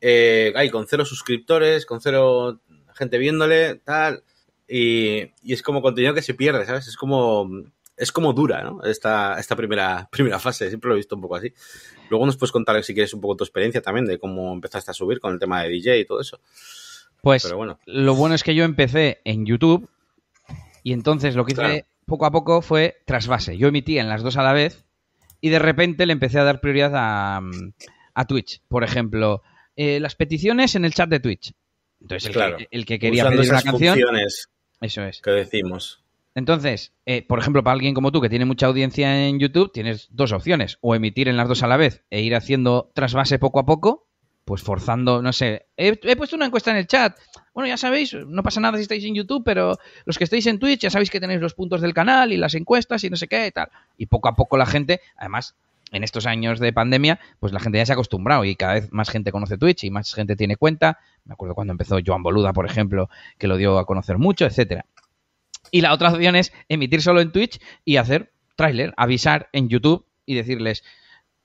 [0.00, 2.60] eh, hay con cero suscriptores, con cero
[2.94, 4.22] gente viéndole, tal.
[4.68, 6.88] Y, y es como contenido que se pierde, ¿sabes?
[6.88, 7.50] Es como
[7.98, 8.82] es como dura, ¿no?
[8.84, 11.52] Esta, esta primera, primera fase, siempre lo he visto un poco así.
[12.08, 14.94] Luego nos puedes contar si quieres un poco tu experiencia también de cómo empezaste a
[14.94, 16.40] subir con el tema de DJ y todo eso.
[17.20, 17.80] Pues bueno.
[17.84, 19.90] lo bueno es que yo empecé en YouTube
[20.88, 23.58] y entonces lo que hice poco a poco fue trasvase.
[23.58, 24.86] Yo emitía en las dos a la vez
[25.38, 27.42] y de repente le empecé a dar prioridad a,
[28.14, 28.62] a Twitch.
[28.68, 29.42] Por ejemplo,
[29.76, 31.52] eh, las peticiones en el chat de Twitch.
[32.00, 33.98] Entonces, el, que, el que, quería pedir una canción.
[34.80, 35.20] Eso es.
[35.20, 36.02] Que decimos.
[36.34, 40.08] Entonces, eh, por ejemplo, para alguien como tú que tiene mucha audiencia en YouTube, tienes
[40.10, 40.78] dos opciones.
[40.80, 44.07] O emitir en las dos a la vez e ir haciendo trasvase poco a poco,
[44.48, 45.66] pues forzando, no sé.
[45.76, 47.18] He, puesto una encuesta en el chat.
[47.52, 50.58] Bueno, ya sabéis, no pasa nada si estáis en YouTube, pero los que estáis en
[50.58, 53.28] Twitch ya sabéis que tenéis los puntos del canal y las encuestas y no sé
[53.28, 53.68] qué y tal.
[53.98, 55.54] Y poco a poco la gente, además,
[55.92, 58.90] en estos años de pandemia, pues la gente ya se ha acostumbrado y cada vez
[58.90, 60.98] más gente conoce Twitch y más gente tiene cuenta.
[61.26, 64.86] Me acuerdo cuando empezó Joan Boluda, por ejemplo, que lo dio a conocer mucho, etcétera.
[65.70, 70.06] Y la otra opción es emitir solo en Twitch y hacer tráiler, avisar en YouTube
[70.24, 70.84] y decirles,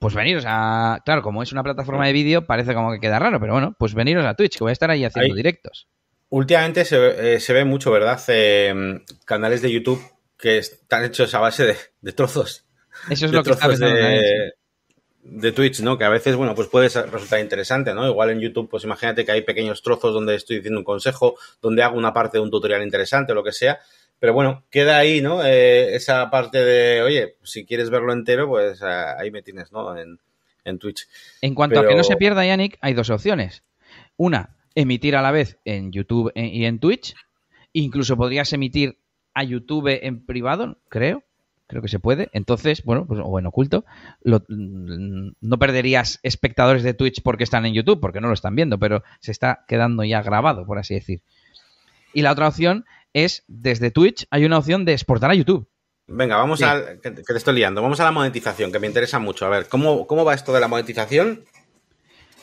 [0.04, 1.02] pues veniros a...
[1.06, 3.94] Claro, como es una plataforma de vídeo, parece como que queda raro, pero bueno, pues
[3.94, 5.88] veniros a Twitch, que voy a estar ahí haciendo directos.
[6.30, 8.22] Últimamente se, eh, se, ve mucho, ¿verdad?
[8.28, 10.04] Eh, canales de YouTube
[10.38, 12.66] que están hechos a base de, trozos.
[13.10, 14.52] Eso es lo que está de,
[15.24, 15.98] de Twitch, ¿no?
[15.98, 18.06] Que a veces, bueno, pues puede resultar interesante, ¿no?
[18.08, 21.82] Igual en YouTube, pues imagínate que hay pequeños trozos donde estoy diciendo un consejo, donde
[21.82, 23.80] hago una parte de un tutorial interesante o lo que sea,
[24.24, 25.44] pero bueno, queda ahí, ¿no?
[25.44, 29.98] Eh, esa parte de, oye, si quieres verlo entero, pues ah, ahí me tienes, ¿no?
[29.98, 31.10] En, Twitch.
[31.42, 33.64] En cuanto a que no se pierda, Yannick, hay dos opciones.
[34.16, 37.16] Una, emitir a la vez en YouTube y en Twitch.
[37.74, 38.98] Incluso podrías emitir
[39.34, 41.26] a YouTube en privado, creo.
[41.68, 42.30] creo que se puede.
[42.32, 43.84] Entonces, bueno, pues, o en oculto,
[44.24, 48.80] mm, no perderías espectadores de Twitch porque están en YouTube, porque no lo están viendo,
[48.80, 51.20] pero se está quedando ya grabado, por así decir.
[52.14, 55.70] Y la otra opción es, desde Twitch, hay una opción de exportar a YouTube.
[56.08, 57.00] Venga, vamos a.
[57.02, 57.82] Que te estoy liando.
[57.82, 59.46] Vamos a la monetización, que me interesa mucho.
[59.46, 61.46] A ver, ¿cómo, cómo va esto de la monetización?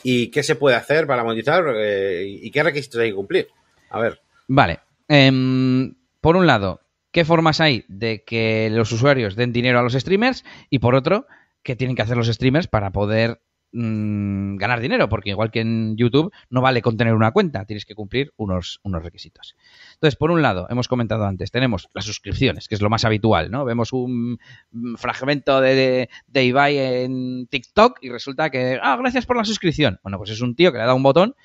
[0.03, 1.63] ¿Y qué se puede hacer para monetizar?
[1.75, 3.47] Eh, ¿Y qué requisitos hay que cumplir?
[3.89, 4.21] A ver.
[4.47, 4.79] Vale.
[5.07, 6.81] Em, por un lado,
[7.11, 10.43] ¿qué formas hay de que los usuarios den dinero a los streamers?
[10.69, 11.27] Y por otro,
[11.61, 13.41] ¿qué tienen que hacer los streamers para poder
[13.73, 17.85] Mm, ganar dinero, porque igual que en YouTube no vale con tener una cuenta, tienes
[17.85, 19.55] que cumplir unos, unos requisitos.
[19.93, 23.49] Entonces, por un lado, hemos comentado antes, tenemos las suscripciones, que es lo más habitual,
[23.49, 23.63] ¿no?
[23.63, 24.39] Vemos un
[24.97, 29.99] fragmento de, de, Ibai en TikTok y resulta que, ah, gracias por la suscripción.
[30.03, 31.35] Bueno, pues es un tío que le dado un botón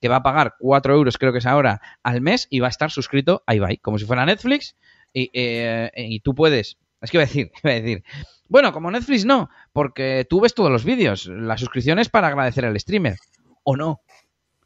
[0.00, 2.70] que va a pagar 4 euros, creo que es ahora, al mes y va a
[2.70, 4.74] estar suscrito a Ibai, como si fuera Netflix.
[5.12, 8.04] Y, eh, y tú puedes es que iba a decir, iba a decir.
[8.48, 11.26] Bueno, como Netflix no, porque tú ves todos los vídeos.
[11.26, 13.16] La suscripción es para agradecer al streamer.
[13.62, 14.00] O no.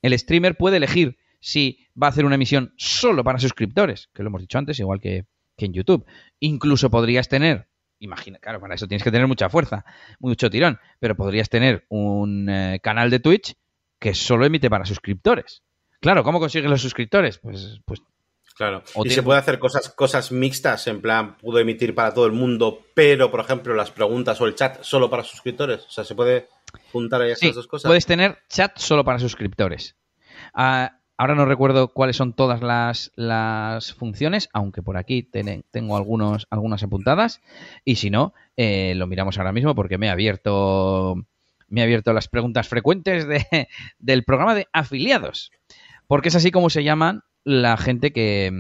[0.03, 4.29] El streamer puede elegir si va a hacer una emisión solo para suscriptores, que lo
[4.29, 6.07] hemos dicho antes, igual que, en YouTube.
[6.40, 9.85] Incluso podrías tener, imagina, claro, para eso tienes que tener mucha fuerza,
[10.20, 13.57] mucho tirón, pero podrías tener un eh, canal de Twitch
[13.98, 15.62] que solo emite para suscriptores.
[16.01, 17.38] Claro, ¿cómo consigues los suscriptores?
[17.38, 18.03] Pues, pues
[18.59, 18.83] Claro.
[19.05, 22.87] y se puede hacer cosas, cosas mixtas, en plan, puedo emitir para todo el mundo,
[22.92, 25.87] pero, por ejemplo, las preguntas o el chat solo para suscriptores.
[25.87, 26.49] O sea, se puede
[26.90, 27.88] juntar ahí esas dos cosas.
[27.88, 29.94] Puedes tener chat solo para suscriptores.
[30.53, 36.49] Ah, ahora no recuerdo cuáles son todas las, las funciones, aunque por aquí tengo algunos,
[36.51, 37.40] algunas apuntadas.
[37.85, 41.14] Y si no, eh, lo miramos ahora mismo porque me he abierto.
[41.68, 43.47] Me he abierto las preguntas frecuentes de,
[44.01, 45.53] del programa de afiliados.
[46.09, 48.53] Porque es así como se llaman la gente que,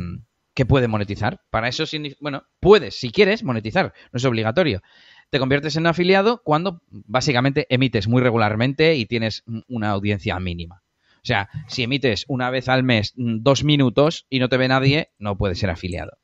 [0.66, 1.40] puede monetizar.
[1.50, 1.84] Para eso,
[2.20, 4.82] bueno, puedes, si quieres, monetizar, no es obligatorio.
[5.30, 10.82] Te conviertes en afiliado cuando básicamente emites muy regularmente y tienes una audiencia mínima.
[11.16, 14.68] O sea, si emites una vez al mes mm, dos minutos y no te ve
[14.68, 16.18] nadie, no puedes ser afiliado.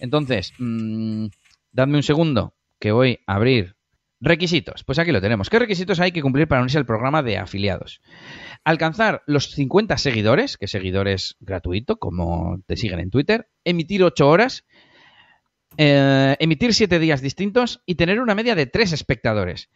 [0.00, 1.26] Entonces, mmm,
[1.72, 3.75] dadme un segundo que voy a abrir
[4.26, 4.84] requisitos.
[4.84, 5.48] Pues aquí lo tenemos.
[5.48, 8.00] ¿Qué requisitos hay que cumplir para unirse al programa de afiliados?
[8.66, 14.64] alcanzar los 50 seguidores, que seguidores gratuito, como te siguen en Twitter, emitir 8 horas,
[15.76, 19.70] eh, emitir 7 días distintos y tener una media de 3 espectadores.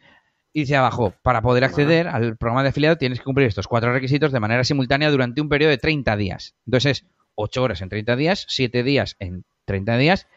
[0.51, 3.93] Y dice abajo, para poder acceder al programa de afiliado tienes que cumplir estos cuatro
[3.93, 6.55] requisitos de manera simultánea durante un periodo de 30 días.
[6.65, 10.27] Entonces es 8 horas en 30 días, 7 días en 30 días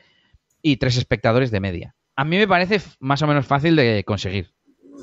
[0.63, 1.97] y 3 espectadores de media.
[2.17, 4.55] A mí me parece más o menos fácil de conseguir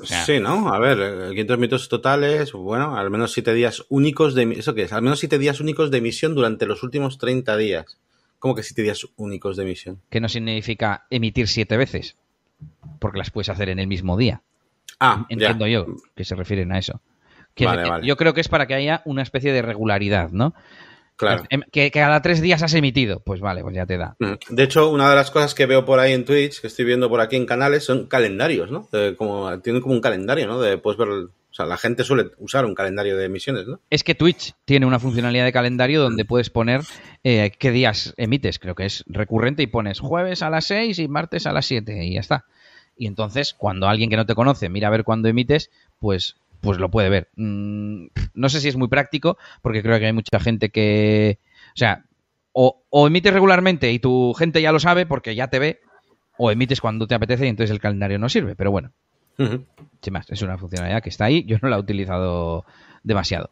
[0.04, 0.72] sí, ¿no?
[0.72, 4.54] A ver, 500 minutos totales, bueno, al menos 7 días únicos de...
[4.58, 4.92] ¿Eso qué es?
[4.92, 7.98] Al menos 7 días únicos de emisión durante los últimos 30 días.
[8.38, 10.00] ¿Cómo que 7 días únicos de emisión?
[10.10, 12.16] Que no significa emitir 7 veces,
[12.98, 14.42] porque las puedes hacer en el mismo día.
[14.98, 17.00] Ah, Entiendo yo que se refieren a eso.
[18.02, 20.54] Yo creo que es para que haya una especie de regularidad, ¿no?
[21.22, 21.44] Claro.
[21.50, 23.20] Em, que, cada tres días has emitido.
[23.20, 24.16] Pues vale, pues ya te da.
[24.18, 24.32] Mm.
[24.50, 27.08] De hecho, una de las cosas que veo por ahí en Twitch, que estoy viendo
[27.08, 28.88] por aquí en canales, son calendarios, ¿no?
[29.16, 30.60] como, tienen como un calendario, ¿no?
[30.60, 31.08] De, puedes ver.
[31.08, 33.78] O sea, la gente suele usar un calendario de emisiones, ¿no?
[33.90, 36.80] Es que Twitch tiene una funcionalidad de calendario donde puedes poner
[37.24, 38.58] eh, qué días emites.
[38.58, 42.06] Creo que es recurrente y pones jueves a las 6 y martes a las 7
[42.06, 42.46] y ya está.
[42.96, 46.78] Y entonces, cuando alguien que no te conoce mira a ver cuándo emites, pues pues
[46.78, 47.28] lo puede ver.
[47.36, 51.38] Mm, no sé si es muy práctico, porque creo que hay mucha gente que.
[51.74, 52.04] O sea,
[52.52, 55.80] o, emites regularmente y tu gente ya lo sabe porque ya te ve,
[56.38, 58.54] o emites cuando te apetece y entonces el calendario no sirve.
[58.54, 58.92] Pero bueno,
[59.36, 61.44] sin más, es una funcionalidad que está ahí.
[61.44, 62.64] Yo no la he utilizado
[63.02, 63.50] demasiado.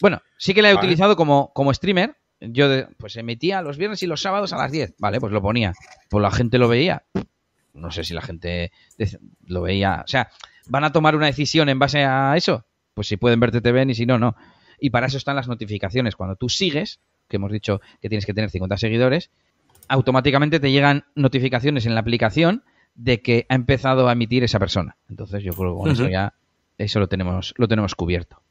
[0.00, 2.16] Bueno, sí que la he utilizado como, como streamer.
[2.40, 4.94] Yo pues emitía los viernes y los sábados a las 10.
[4.98, 5.74] Vale, pues lo ponía.
[6.08, 7.04] Pues la gente lo veía.
[7.74, 8.72] No sé si la gente
[9.46, 10.02] lo veía.
[10.04, 10.30] O sea,
[10.68, 12.64] ¿Van a tomar una decisión en base a eso?
[12.94, 14.36] Pues si pueden verte te ven y si no, no.
[14.80, 16.16] Y para eso están las notificaciones.
[16.16, 19.30] Cuando tú sigues, que hemos dicho que tienes que tener 50 seguidores,
[19.88, 24.96] automáticamente te llegan notificaciones en la aplicación de que ha empezado a emitir esa persona.
[25.08, 26.34] Entonces yo creo que con eso ya
[26.78, 28.42] eso lo tenemos, lo tenemos cubierto.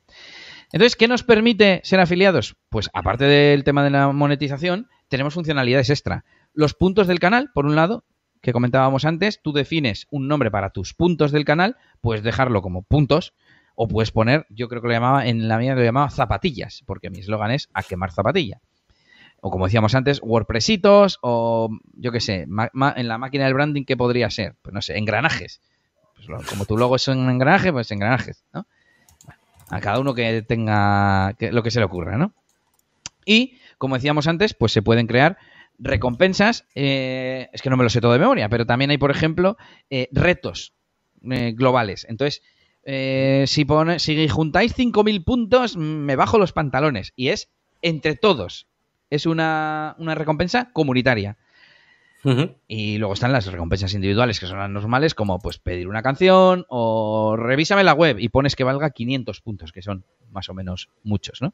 [0.71, 2.55] Entonces, ¿qué nos permite ser afiliados?
[2.69, 6.25] Pues aparte del tema de la monetización, tenemos funcionalidades extra.
[6.53, 8.03] Los puntos del canal, por un lado,
[8.45, 12.83] que comentábamos antes, tú defines un nombre para tus puntos del canal, puedes dejarlo como
[12.83, 13.33] puntos
[13.73, 17.09] o puedes poner, yo creo que lo llamaba, en la mía lo llamaba zapatillas, porque
[17.09, 18.61] mi eslogan es a quemar zapatilla.
[19.41, 23.97] O como decíamos antes, WordPressitos o yo qué sé, en la máquina del branding, ¿qué
[23.97, 24.53] podría ser?
[24.61, 25.59] Pues no sé, engranajes.
[26.15, 28.67] Pues como tu logo es un engranaje, pues engranajes, ¿no?
[29.71, 32.31] a cada uno que tenga lo que se le ocurra, ¿no?
[33.25, 35.39] Y, como decíamos antes, pues se pueden crear
[35.79, 39.11] recompensas, eh, es que no me lo sé todo de memoria, pero también hay, por
[39.11, 39.57] ejemplo,
[39.89, 40.73] eh, retos
[41.29, 42.05] eh, globales.
[42.09, 42.41] Entonces,
[43.49, 47.13] si, pone, si juntáis 5.000 puntos, me bajo los pantalones.
[47.15, 47.49] Y es
[47.81, 48.67] entre todos.
[49.09, 51.37] Es una, una recompensa comunitaria.
[52.67, 56.65] Y luego están las recompensas individuales, que son las normales, como pues pedir una canción
[56.69, 60.89] o revísame la web y pones que valga 500 puntos, que son más o menos
[61.03, 61.53] muchos, ¿no?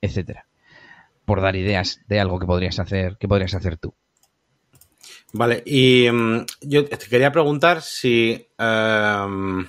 [0.00, 0.46] Etcétera.
[1.24, 3.94] Por dar ideas de algo que podrías hacer, que podrías hacer tú.
[5.32, 9.66] Vale, y mm, yo te quería preguntar si, em,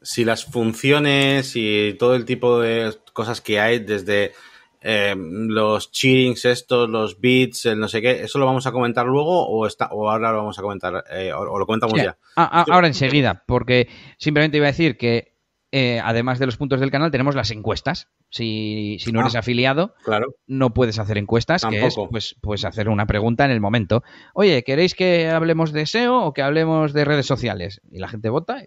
[0.00, 4.32] si las funciones y todo el tipo de cosas que hay desde
[4.80, 9.06] eh, los cheatings estos, los bits, el no sé qué, ¿eso lo vamos a comentar
[9.06, 11.04] luego o, está, o ahora lo vamos a comentar?
[11.10, 12.16] Eh, o, lo comentamos ya?
[12.36, 15.37] Ah, ah, ahora enseguida, porque simplemente iba a decir que
[15.70, 18.08] eh, además de los puntos del canal tenemos las encuestas.
[18.30, 20.34] Si, si no eres ah, afiliado, claro.
[20.46, 24.02] no puedes hacer encuestas, que es pues, pues hacer una pregunta en el momento.
[24.34, 27.80] Oye, ¿queréis que hablemos de SEO o que hablemos de redes sociales?
[27.90, 28.62] Y la gente vota,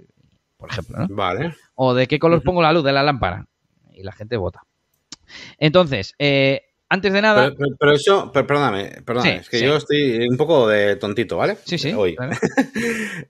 [0.57, 1.15] por ejemplo, ¿no?
[1.15, 1.55] Vale.
[1.75, 3.47] O de qué color pongo la luz de la lámpara.
[3.93, 4.63] Y la gente vota.
[5.57, 7.54] Entonces, eh, antes de nada.
[7.80, 11.58] Pero, eso, perdóname, perdóname, es que yo estoy un poco de tontito, ¿vale?
[11.63, 11.93] Sí, sí.
[11.93, 12.15] Hoy.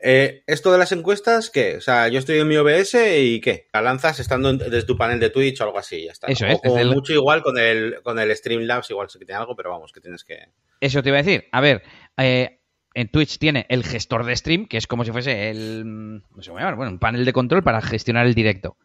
[0.04, 1.78] Eh, esto de las encuestas, ¿qué?
[1.78, 3.68] O sea, yo estoy en mi OBS y ¿qué?
[3.72, 6.28] La lanzas estando desde tu panel de Twitch o algo así, ya está.
[6.28, 6.60] Eso es.
[6.64, 9.92] O, mucho igual con el, con el Streamlabs, igual sí que tiene algo, pero vamos,
[9.92, 10.48] que tienes que.
[10.80, 11.46] Eso te iba a decir.
[11.52, 11.84] A ver,
[12.18, 12.62] eh,
[12.96, 15.84] en Twitch tiene el gestor de stream, que es como si fuese el.
[15.86, 18.78] No sé cómo llamar, bueno, un panel de control para gestionar el directo.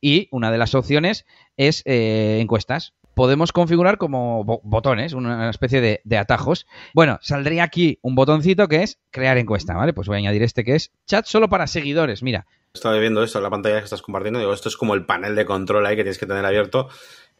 [0.00, 2.94] Y una de las opciones es eh, encuestas.
[3.14, 6.66] Podemos configurar como botones, una especie de, atajos.
[6.94, 9.92] Bueno, saldría aquí un botoncito que es crear encuesta, ¿vale?
[9.92, 12.22] Pues voy a añadir este que es chat solo para seguidores.
[12.22, 14.38] Mira, Estaba viendo esto en la pantalla que estás compartiendo.
[14.38, 16.88] Digo, esto es como el panel de control ahí que tienes que tener abierto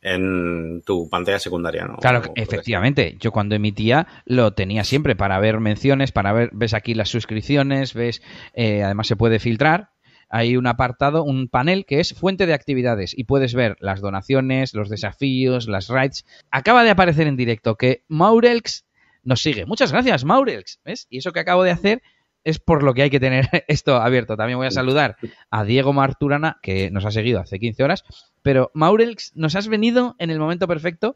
[0.02, 1.96] en tu pantalla secundaria, ¿no?
[1.96, 3.16] Claro, efectivamente.
[3.18, 7.94] Yo cuando emitía lo tenía siempre para ver menciones, para ver, ves aquí las suscripciones,
[7.94, 8.20] ves,
[8.52, 9.90] eh, además se puede filtrar
[10.32, 14.72] hay un apartado, un panel que es fuente de actividades y puedes ver las donaciones,
[14.72, 16.24] los desafíos, las raids.
[16.50, 18.86] Acaba de aparecer en directo que Maurelx
[19.22, 19.66] nos sigue.
[19.66, 20.80] Muchas gracias, Maurelx.
[20.86, 21.06] ¿Ves?
[21.10, 22.02] Y eso que acabo de hacer
[22.44, 24.38] es por lo que hay que tener esto abierto.
[24.38, 25.16] También voy a saludar
[25.50, 28.04] a Diego Marturana, que nos ha seguido hace 15 horas.
[28.40, 31.14] Pero Maurelx, nos has venido en el momento perfecto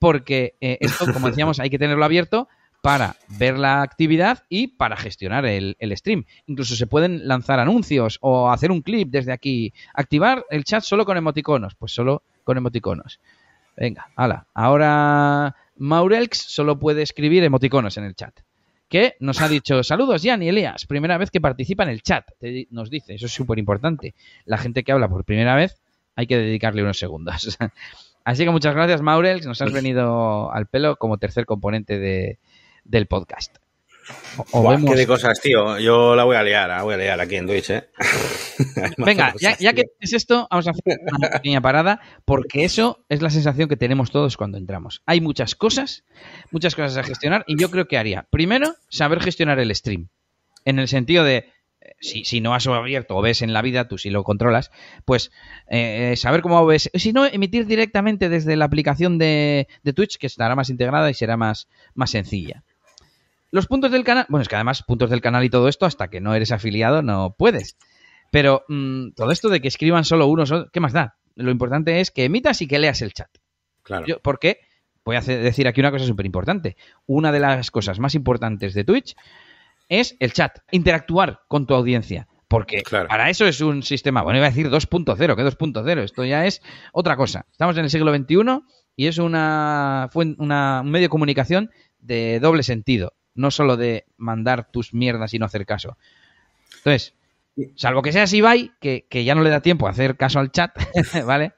[0.00, 2.48] porque eh, esto, como decíamos, hay que tenerlo abierto
[2.80, 6.24] para ver la actividad y para gestionar el, stream.
[6.46, 9.72] Incluso se pueden lanzar anuncios o hacer un clip desde aquí.
[9.94, 11.74] Activar el chat solo con emoticonos.
[11.74, 13.20] Pues solo con emoticonos.
[13.76, 14.46] Venga, hala.
[14.54, 18.34] Ahora Maurelx solo puede escribir emoticonos en el chat.
[18.88, 22.26] Que nos ha dicho, saludos Jan y Elías, primera vez que participa en el chat.
[22.70, 24.14] nos dice, eso es súper importante.
[24.46, 25.76] La gente que habla por primera vez
[26.16, 27.58] hay que dedicarle unos segundos.
[28.24, 32.38] Así que muchas gracias Maurelx, nos has venido al pelo como tercer componente de,
[32.88, 33.58] del podcast.
[34.52, 35.78] O, Qué de cosas, tío.
[35.78, 37.88] Yo la voy a liar, la voy a liar aquí en Twitch, ¿eh?
[38.98, 43.30] Venga, ya, que es esto, vamos a hacer una pequeña parada, porque eso es la
[43.30, 45.02] sensación que tenemos todos cuando entramos.
[45.06, 46.04] Hay muchas cosas,
[46.50, 50.08] muchas cosas a gestionar, y yo creo que haría, primero, saber gestionar el stream.
[50.64, 51.36] En el sentido de,
[51.80, 54.70] eh, si, si, no has abierto o ves en la vida, tú si lo controlas,
[55.04, 55.30] pues
[55.68, 56.90] eh, saber cómo ves.
[56.94, 61.14] Si no, emitir directamente desde la aplicación de, de, Twitch, que estará más integrada y
[61.14, 62.64] será más, más sencilla.
[63.50, 66.08] Los puntos del canal, bueno, es que además puntos del canal y todo esto, hasta
[66.08, 67.76] que no eres afiliado no puedes.
[68.30, 71.16] Pero mm, todo esto de que escriban solo uno, ¿qué más da?
[71.34, 73.30] Lo importante es que emitas y que leas el chat.
[73.82, 74.20] Claro.
[74.22, 74.60] porque,
[75.02, 76.76] voy a decir aquí una cosa súper importante.
[77.06, 79.16] Una de las cosas más importantes de Twitch
[79.88, 82.28] es el chat, interactuar con tu audiencia.
[82.48, 86.46] Porque para eso es un sistema, bueno, iba a decir 2.0, que 2.0, esto ya
[86.46, 87.46] es otra cosa.
[87.50, 88.60] Estamos en el siglo XXI
[88.96, 94.70] y es una, una, un medio de comunicación de doble sentido no solo de mandar
[94.70, 95.96] tus mierdas y no hacer caso.
[96.78, 97.14] Entonces,
[97.76, 100.50] salvo que seas Ibai, que, que ya no le da tiempo a hacer caso al
[100.50, 100.72] chat,
[101.24, 101.52] ¿vale?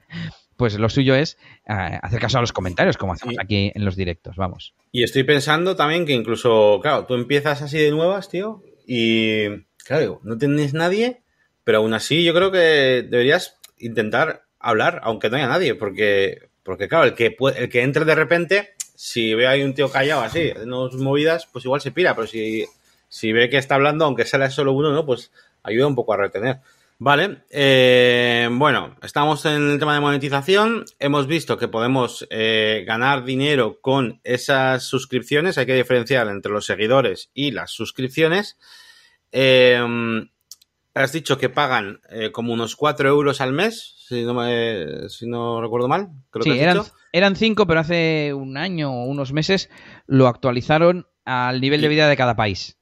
[0.56, 3.96] Pues lo suyo es eh, hacer caso a los comentarios, como hacemos aquí en los
[3.96, 4.74] directos, vamos.
[4.92, 9.48] Y estoy pensando también que incluso, claro, tú empiezas así de nuevas, tío, y,
[9.84, 11.22] claro, no tienes nadie,
[11.64, 16.88] pero aún así yo creo que deberías intentar hablar, aunque no haya nadie, porque, porque
[16.88, 20.52] claro, el que, el que entre de repente si ve ahí un tío callado así,
[20.62, 22.66] unas movidas, pues igual se pira, pero si,
[23.08, 25.06] si ve que está hablando, aunque sea solo uno, ¿no?
[25.06, 25.32] Pues
[25.62, 26.58] ayuda un poco a retener.
[26.98, 30.84] Vale, eh, bueno, estamos en el tema de monetización.
[30.98, 35.56] Hemos visto que podemos eh, ganar dinero con esas suscripciones.
[35.56, 38.58] Hay que diferenciar entre los seguidores y las suscripciones.
[39.32, 39.80] Eh,
[40.94, 45.26] has dicho que pagan eh, como unos 4 euros al mes, si no, me, si
[45.28, 46.08] no recuerdo mal.
[46.30, 46.92] Creo Sí, que eran, dicho.
[47.12, 49.70] eran cinco, pero hace un año o unos meses
[50.06, 52.76] lo actualizaron al nivel de vida de cada país.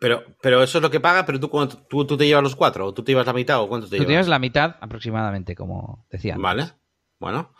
[0.00, 1.48] Pero, pero eso es lo que paga, pero tú,
[1.88, 3.90] tú, tú te llevas los 4 o tú te llevas la mitad o cuánto te
[3.90, 4.08] Tú llevas.
[4.08, 6.34] tienes la mitad aproximadamente, como decía.
[6.38, 6.72] Vale,
[7.20, 7.52] bueno,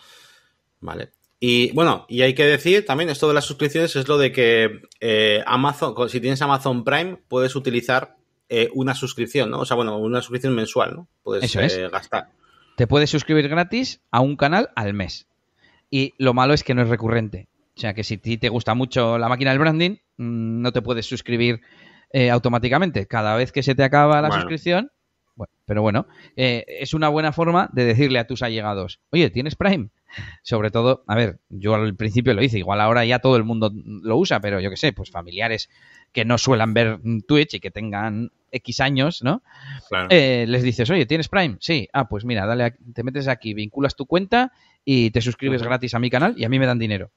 [0.81, 1.13] vale.
[1.39, 4.83] Y bueno, y hay que decir también esto de las suscripciones es lo de que
[5.01, 8.17] eh, Amazon, si tienes Amazon Prime, puedes utilizar
[8.55, 9.61] eh, una suscripción, ¿no?
[9.61, 11.09] O sea, bueno, una suscripción mensual, ¿no?
[11.23, 11.77] Puedes Eso es.
[11.77, 12.29] eh, gastar.
[12.77, 15.27] Te puedes suscribir gratis a un canal al mes.
[15.91, 17.49] Y lo malo es que no es recurrente.
[17.77, 20.73] O sea que si a ti te gusta mucho la máquina del branding, mm, no
[20.73, 21.61] te puedes suscribir
[22.13, 23.07] eh, automáticamente.
[23.07, 24.43] Cada vez que se te acaba la Bueno.
[24.43, 24.91] suscripción.
[25.35, 29.57] Bueno, pero bueno, eh, es una buena forma de decirle a tus allegados, oye, ¿tienes
[29.57, 29.89] Prime?
[30.43, 33.71] Sobre todo, a ver, yo al principio lo hice, igual ahora ya todo el mundo
[33.75, 35.71] lo usa, pero yo qué sé, pues familiares
[36.13, 39.43] que no suelan ver Twitch y que tengan X años, ¿no?
[39.89, 40.09] Claro.
[40.11, 41.57] Eh, les dices, oye, ¿tienes Prime?
[41.61, 41.89] Sí.
[41.93, 44.53] Ah, pues mira, dale, a- te metes aquí, vinculas tu cuenta
[44.85, 47.11] y te suscribes gratis a mi canal y a mí me dan dinero.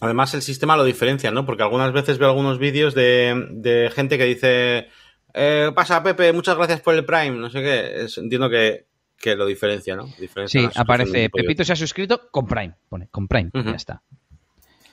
[0.00, 1.44] Además, el sistema lo diferencia, ¿no?
[1.46, 4.88] Porque algunas veces veo algunos vídeos de, de gente que dice,
[5.34, 8.04] eh, pasa Pepe, muchas gracias por el Prime, no sé qué.
[8.04, 8.86] Es- entiendo que,
[9.18, 10.04] que lo diferencia, ¿no?
[10.20, 12.74] Diferencia Sí, aparece, Pepito se ha suscrito con Prime.
[12.88, 14.02] Pone, con Prime, ya está.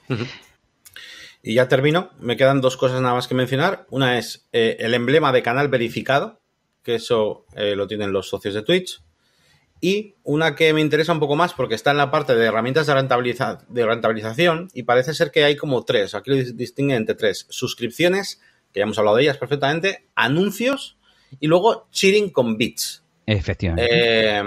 [0.10, 0.24] Ujú.
[1.46, 2.10] Y ya termino.
[2.20, 3.86] Me quedan dos cosas nada más que mencionar.
[3.90, 6.42] Una es eh, el emblema de canal verificado,
[6.84, 9.02] que eso eh, lo tienen los socios de Twitch.
[9.82, 12.88] Y una que me interesa un poco más porque está en la parte de herramientas
[12.88, 16.16] de, rentabiliza- de rentabilización y parece ser que hay como tres.
[16.16, 17.46] Aquí lo dis- distinguen entre tres.
[17.50, 18.40] Suscripciones,
[18.72, 20.98] que ya hemos hablado de ellas perfectamente, anuncios
[21.42, 23.04] y luego cheering con bits.
[23.26, 23.90] Efectivamente.
[23.92, 24.42] Eh,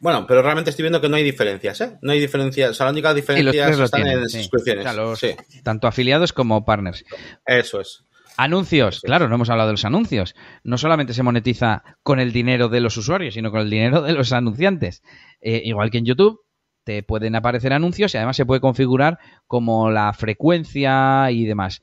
[0.00, 1.98] bueno, pero realmente estoy viendo que no hay diferencias, ¿eh?
[2.02, 2.70] No hay diferencias.
[2.70, 4.22] O sea, la única diferencia lo están tienen.
[4.22, 4.38] en sí.
[4.40, 4.86] suscripciones.
[4.86, 7.04] O sea, los- Sí, Tanto afiliados como partners.
[7.46, 8.04] eso es.
[8.36, 9.08] Anuncios, Eso es.
[9.08, 10.36] claro, no hemos hablado de los anuncios.
[10.62, 14.12] No solamente se monetiza con el dinero de los usuarios, sino con el dinero de
[14.12, 15.02] los anunciantes.
[15.40, 16.40] Eh, igual que en YouTube,
[16.84, 19.18] te pueden aparecer anuncios y además se puede configurar
[19.48, 21.82] como la frecuencia y demás.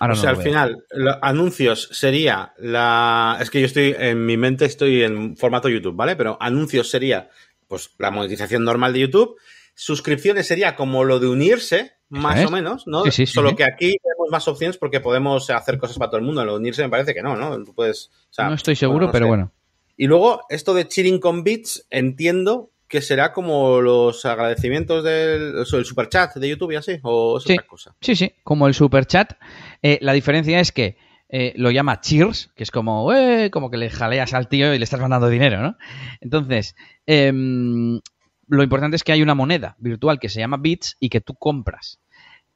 [0.00, 3.38] Ahora o sea, al final, lo- anuncios sería la.
[3.40, 6.16] Es que yo estoy, en mi mente estoy en formato YouTube, ¿vale?
[6.16, 7.28] Pero anuncios sería,
[7.68, 9.36] pues, la monetización normal de YouTube.
[9.74, 12.46] Suscripciones sería como lo de unirse, más es.
[12.46, 13.04] o menos, ¿no?
[13.04, 16.18] Sí, sí, sí, Solo que aquí tenemos más opciones porque podemos hacer cosas para todo
[16.18, 16.44] el mundo.
[16.44, 17.56] Lo de unirse me parece que no, ¿no?
[17.64, 18.10] Tú puedes.
[18.30, 19.28] o sea, no estoy seguro, no pero sé.
[19.28, 19.52] bueno.
[19.96, 25.84] Y luego, esto de cheering con bits, entiendo que será como los agradecimientos del el
[25.86, 27.54] superchat de YouTube y así, o es Sí.
[27.54, 27.96] otra cosa.
[28.02, 29.32] Sí, sí, como el super chat.
[29.80, 30.98] Eh, la diferencia es que
[31.30, 34.78] eh, lo llama cheers, que es como, eh, como que le jaleas al tío y
[34.78, 35.78] le estás mandando dinero, ¿no?
[36.20, 36.76] Entonces,
[37.06, 37.98] em,
[38.46, 41.32] lo importante es que hay una moneda virtual que se llama bits y que tú
[41.34, 41.98] compras.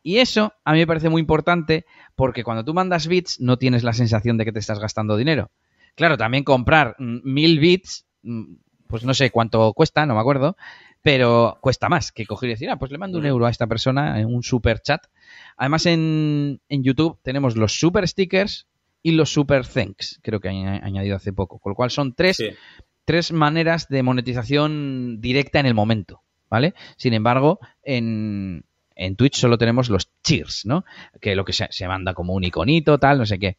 [0.02, 3.82] Y eso a mí me parece muy importante porque cuando tú mandas bits no tienes
[3.84, 5.50] la sensación de que te estás gastando dinero.
[5.94, 8.56] Claro, también comprar mm, mil bits, mm,
[8.88, 10.56] pues no sé cuánto cuesta, no me acuerdo,
[11.02, 13.66] pero cuesta más que coger y decir, ah, pues le mando un euro a esta
[13.66, 15.02] persona en un super chat.
[15.56, 18.66] Además, en, en YouTube tenemos los super stickers
[19.02, 22.36] y los super thanks, creo que han añadido hace poco, con lo cual son tres,
[22.36, 22.50] Sí.
[23.04, 26.74] tres maneras de monetización directa en el momento, ¿vale?
[26.96, 28.64] Sin embargo, en,
[28.96, 30.84] en Twitch solo tenemos los cheers, ¿no?
[31.20, 33.56] Que lo que se, se manda como un iconito, tal, no sé qué.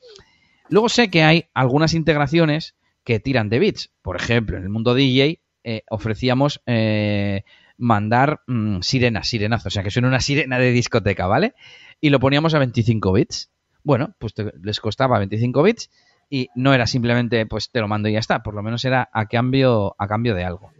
[0.69, 2.75] Luego sé que hay algunas integraciones
[3.07, 3.89] que tiran de bits.
[4.01, 7.45] Por ejemplo, en el mundo DJ eh, ofrecíamos eh,
[7.77, 11.53] mandar mm, sirenas, sirenazos, o sea, que suena una sirena de discoteca, ¿vale?
[12.01, 13.49] Y lo poníamos a 25 bits.
[13.81, 15.89] Bueno, pues les costaba 25 bits
[16.29, 19.09] y no era simplemente, pues te lo mando y ya está, por lo menos era
[19.13, 20.73] a cambio, a cambio de algo.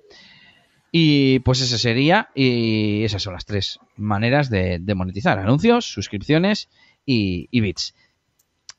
[0.91, 6.67] Y pues ese sería, y esas son las tres maneras de, de monetizar, anuncios, suscripciones
[7.05, 7.95] y, y bits.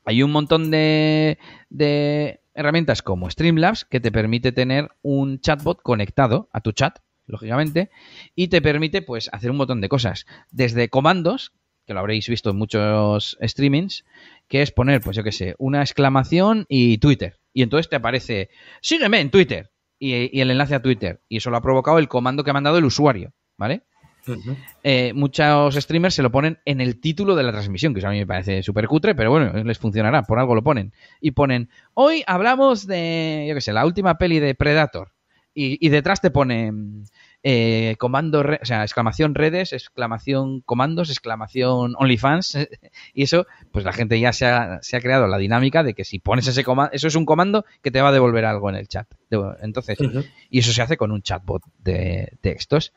[0.05, 1.39] Hay un montón de,
[1.71, 7.91] de herramientas como Streamlabs que te permite tener un chatbot conectado a tu chat, lógicamente,
[8.35, 10.27] y te permite pues hacer un montón de cosas.
[10.51, 11.53] Desde comandos,
[11.87, 14.05] que lo habréis visto en muchos streamings,
[14.49, 17.39] que es poner, pues yo qué sé, una exclamación y Twitter.
[17.53, 18.51] Y entonces te aparece,
[18.81, 19.71] sígueme en Twitter.
[20.01, 21.23] Y, y el enlace a Twitter.
[21.29, 23.83] Y eso lo ha provocado el comando que ha mandado el usuario, ¿vale?
[24.83, 28.13] Eh, muchos streamers se lo ponen en el título de la transmisión, que eso a
[28.13, 30.93] mí me parece súper cutre, pero bueno, les funcionará, por algo lo ponen.
[31.21, 35.13] Y ponen, hoy hablamos de, yo qué sé, la última peli de Predator.
[35.55, 37.05] Y, y detrás te ponen
[37.45, 42.59] eh, comando, o sea, exclamación redes, exclamación comandos, exclamación OnlyFans.
[43.15, 46.05] Y eso, pues la gente ya se ha, se ha creado la dinámica de que
[46.05, 48.77] si pones ese comando, eso es un comando que te va a devolver algo en
[48.77, 49.09] el chat.
[49.63, 49.99] Entonces,
[50.51, 52.93] y eso se hace con un chatbot de textos.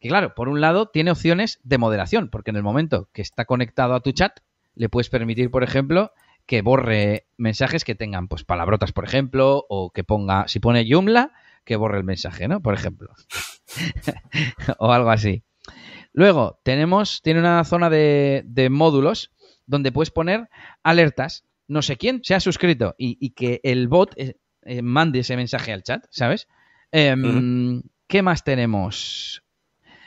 [0.00, 3.44] Que claro, por un lado tiene opciones de moderación, porque en el momento que está
[3.44, 4.40] conectado a tu chat,
[4.74, 6.12] le puedes permitir, por ejemplo,
[6.46, 11.32] que borre mensajes que tengan pues palabrotas, por ejemplo, o que ponga, si pone Joomla,
[11.64, 12.60] que borre el mensaje, ¿no?
[12.62, 13.14] Por ejemplo.
[14.78, 15.44] o algo así.
[16.12, 19.30] Luego, tenemos, tiene una zona de, módulos
[19.66, 20.48] donde puedes poner
[20.82, 21.44] alertas.
[21.68, 25.72] No sé quién se ha suscrito y, que el bot eh, eh, mande ese mensaje
[25.72, 26.48] al chat, ¿sabes?
[26.90, 29.44] Em, ¿Qué más tenemos?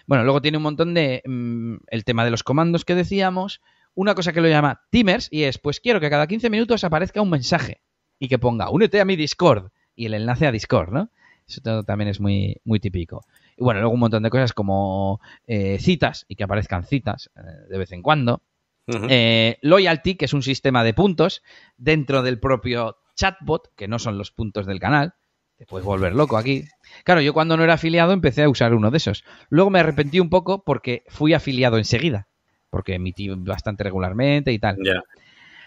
[0.05, 1.21] Bueno, luego tiene un montón de...
[1.25, 3.61] Mm, el tema de los comandos que decíamos.
[3.95, 7.21] Una cosa que lo llama timers y es, pues quiero que cada 15 minutos aparezca
[7.21, 7.81] un mensaje
[8.19, 11.09] y que ponga, únete a mi Discord y el enlace a Discord, ¿no?
[11.47, 13.25] Eso también es muy, muy típico.
[13.57, 17.41] Y bueno, luego un montón de cosas como eh, citas y que aparezcan citas eh,
[17.69, 18.41] de vez en cuando.
[18.87, 21.41] Eh, loyalty, que es un sistema de puntos
[21.77, 25.13] dentro del propio chatbot, que no son los puntos del canal.
[25.57, 26.65] Te puedes volver loco aquí.
[27.03, 29.23] Claro, yo cuando no era afiliado empecé a usar uno de esos.
[29.49, 32.27] Luego me arrepentí un poco porque fui afiliado enseguida.
[32.69, 34.77] Porque emití bastante regularmente y tal.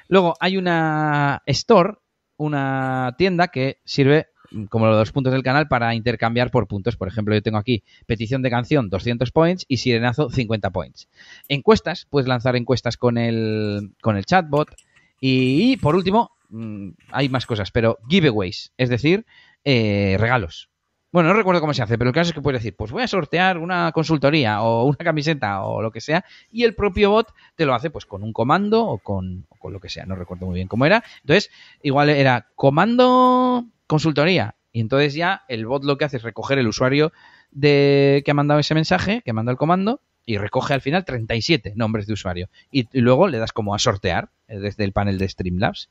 [0.08, 1.94] Luego hay una store,
[2.36, 4.26] una tienda que sirve
[4.68, 6.96] como los puntos del canal para intercambiar por puntos.
[6.96, 11.08] Por ejemplo, yo tengo aquí petición de canción 200 points y sirenazo 50 points.
[11.48, 14.74] Encuestas, puedes lanzar encuestas con el, con el chatbot.
[15.20, 19.24] Y, por último, mm, hay más cosas, pero giveaways, es decir,
[19.66, 20.70] eh, regalos.
[21.10, 23.02] Bueno, no recuerdo cómo se hace, pero el caso es que puedes decir, pues voy
[23.02, 27.32] a sortear una consultoría o una camiseta o lo que sea, y el propio bot
[27.56, 30.46] te lo hace pues con un comando o con, con lo que sea, no recuerdo
[30.46, 31.02] muy bien cómo era.
[31.22, 31.50] Entonces,
[31.82, 34.54] igual era comando consultoría.
[34.70, 37.12] Y entonces ya el bot lo que hace es recoger el usuario
[37.50, 41.72] de que ha mandado ese mensaje, que manda el comando, y recoge al final 37
[41.74, 42.50] nombres de usuario.
[42.70, 45.88] Y, luego le das como a sortear eh, desde el panel de Streamlabs.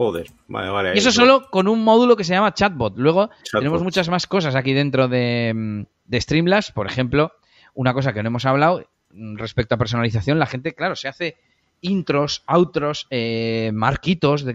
[0.00, 0.92] Joder, vale, vale.
[0.94, 2.96] Y eso solo con un módulo que se llama Chatbot.
[2.96, 6.72] Luego tenemos muchas más cosas aquí dentro de, de Streamlabs.
[6.72, 7.32] Por ejemplo,
[7.74, 11.36] una cosa que no hemos hablado mm, respecto a personalización, la gente, claro, se hace
[11.82, 14.46] intros, outros, eh, marquitos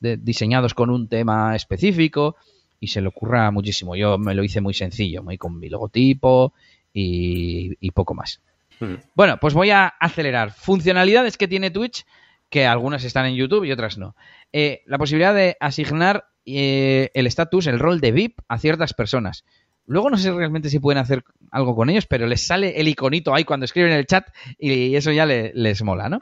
[0.00, 2.34] diseñados con un tema específico
[2.80, 3.94] y se le ocurra muchísimo.
[3.94, 6.54] Yo me lo hice muy sencillo, muy con mi logotipo
[6.92, 8.40] y, poco más.
[8.80, 8.96] Hmm.
[9.14, 10.50] Bueno, pues voy a acelerar.
[10.50, 12.04] Funcionalidades que tiene Twitch,
[12.50, 14.16] que algunas están en YouTube y otras no.
[14.52, 19.44] Eh, la posibilidad de asignar eh, el estatus, el rol de VIP a ciertas personas.
[19.86, 23.34] Luego no sé realmente si pueden hacer algo con ellos, pero les sale el iconito
[23.34, 24.26] ahí cuando escriben en el chat
[24.58, 26.20] y eso ya les mola, ¿no?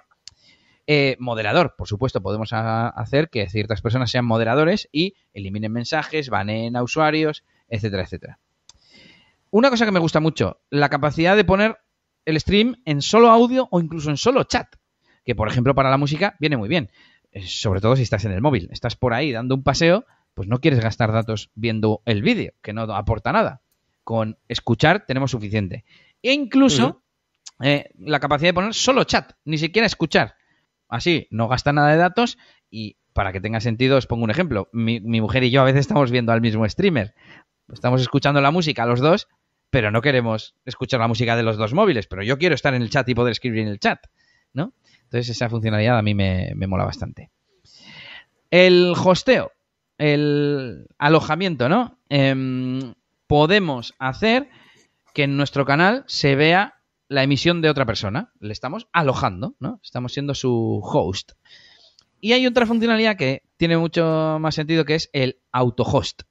[0.88, 6.76] Eh, moderador, por supuesto, podemos hacer que ciertas personas sean moderadores y eliminen mensajes, baneen
[6.76, 8.38] a usuarios, etcétera, etcétera.
[9.50, 11.76] Una cosa que me gusta mucho, la capacidad de poner
[12.24, 14.76] el stream en solo audio o incluso en solo chat,
[15.26, 16.90] que por ejemplo para la música viene muy bien,
[17.32, 20.48] eh, sobre todo si estás en el móvil, estás por ahí dando un paseo, pues
[20.48, 23.60] no quieres gastar datos viendo el vídeo, que no aporta nada.
[24.04, 25.84] Con escuchar tenemos suficiente.
[26.22, 27.02] E incluso
[27.60, 30.36] eh, la capacidad de poner solo chat, ni siquiera escuchar
[30.88, 32.38] así, no gasta nada de datos
[32.70, 34.68] y para que tenga sentido os pongo un ejemplo.
[34.72, 37.14] Mi, mujer y yo a veces estamos viendo al mismo streamer.
[37.72, 39.28] Estamos escuchando la música los dos,
[39.70, 42.82] pero no queremos escuchar la música de los dos móviles, pero yo quiero estar en
[42.82, 44.06] el chat y poder escribir en el chat,
[44.52, 44.74] ¿no?
[45.06, 47.30] Entonces esa funcionalidad a mí me, mola bastante.
[48.50, 49.52] El hosteo,
[49.98, 51.98] el alojamiento, ¿no?
[52.08, 52.94] Em,
[53.26, 54.48] podemos hacer
[55.14, 58.32] que en nuestro canal se vea la emisión de otra persona.
[58.40, 59.80] Le estamos alojando, ¿no?
[59.82, 61.32] Estamos siendo su host.
[62.20, 66.22] Y hay otra funcionalidad que tiene mucho más sentido que es el auto-host.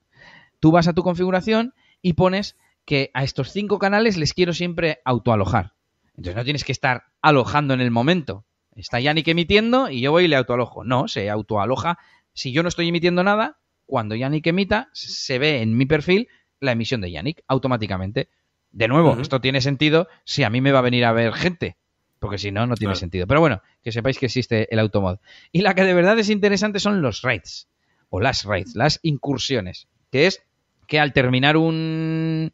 [0.59, 4.99] Tú vas a tu configuración y pones que a estos cinco canales les quiero siempre
[5.05, 5.73] autoalojar.
[6.09, 8.45] Entonces no tienes que estar alojando en el momento.
[8.75, 10.83] Está Yannick emitiendo y yo voy y le autoalojo.
[10.83, 11.97] No, se autoaloja.
[12.33, 16.27] Si yo no estoy emitiendo nada, cuando Yannick emita, se ve en mi perfil
[16.59, 18.29] la emisión de Yannick automáticamente.
[18.71, 21.77] De nuevo, esto tiene sentido si a mí me va a venir a ver gente,
[22.19, 23.25] porque si no, no tiene sentido.
[23.25, 25.19] Pero bueno, que sepáis que existe el automod.
[25.53, 27.69] Y la que de verdad es interesante son los raids,
[28.09, 30.43] o las raids, las incursiones, que es
[30.87, 32.51] que al terminar un,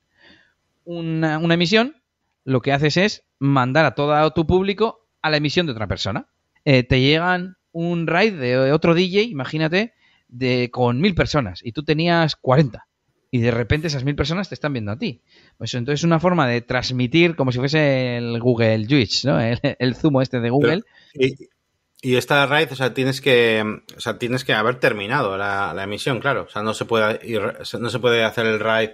[0.86, 2.02] una, emisión,
[2.44, 6.28] lo que haces es mandar a todo tu público a la emisión de otra persona.
[6.66, 9.94] Eh, te llegan un raid de otro DJ, imagínate,
[10.28, 12.88] de con mil personas y tú tenías 40
[13.34, 15.22] y de repente esas mil personas te están viendo a ti.
[15.58, 19.40] Pues entonces es una forma de transmitir como si fuese el Google Twitch, ¿no?
[19.40, 20.84] El, zumo este de Google.
[21.14, 23.64] y, esta raid, o sea, tienes que,
[23.96, 26.44] o sea, tienes que haber terminado la, emisión, claro.
[26.44, 27.42] O sea, no se puede ir,
[27.80, 28.90] no se puede hacer el raid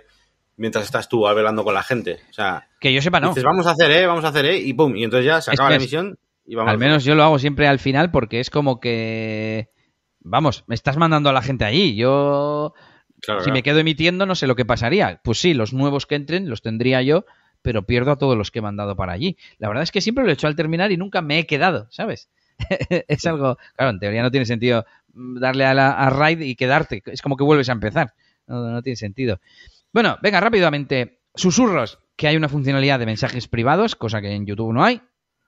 [0.58, 2.20] mientras estás tú hablando con la gente.
[2.30, 3.30] O sea, que yo sepa, no.
[3.30, 5.52] Dices, vamos a hacer, eh, vamos a hacer, eh, y pum, y entonces ya se
[5.52, 6.72] acaba la emisión y vamos.
[6.72, 9.70] Al menos yo lo hago siempre al final porque es como que,
[10.20, 11.96] vamos, me estás mandando a la gente allí.
[11.96, 12.74] Yo
[13.44, 15.22] si me quedo emitiendo, no sé lo que pasaría.
[15.24, 17.26] Pues sí, los nuevos que entren los tendría yo,
[17.62, 19.38] pero pierdo a todos los que he mandado para allí.
[19.58, 21.88] La verdad es que siempre lo he hecho al terminar y nunca me he quedado,
[21.90, 22.30] ¿sabes?
[23.08, 27.02] es algo, claro, en teoría no tiene sentido darle a, la, a raid y quedarte.
[27.06, 28.14] Es como que vuelves a empezar.
[28.46, 29.40] No, no tiene sentido.
[29.98, 31.22] Bueno, venga, rápidamente.
[31.34, 35.02] Susurros, que hay una funcionalidad de mensajes privados, cosa que en YouTube no hay.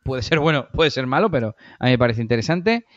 [0.03, 2.87] Puede ser bueno, puede ser malo, pero a mí me parece interesante.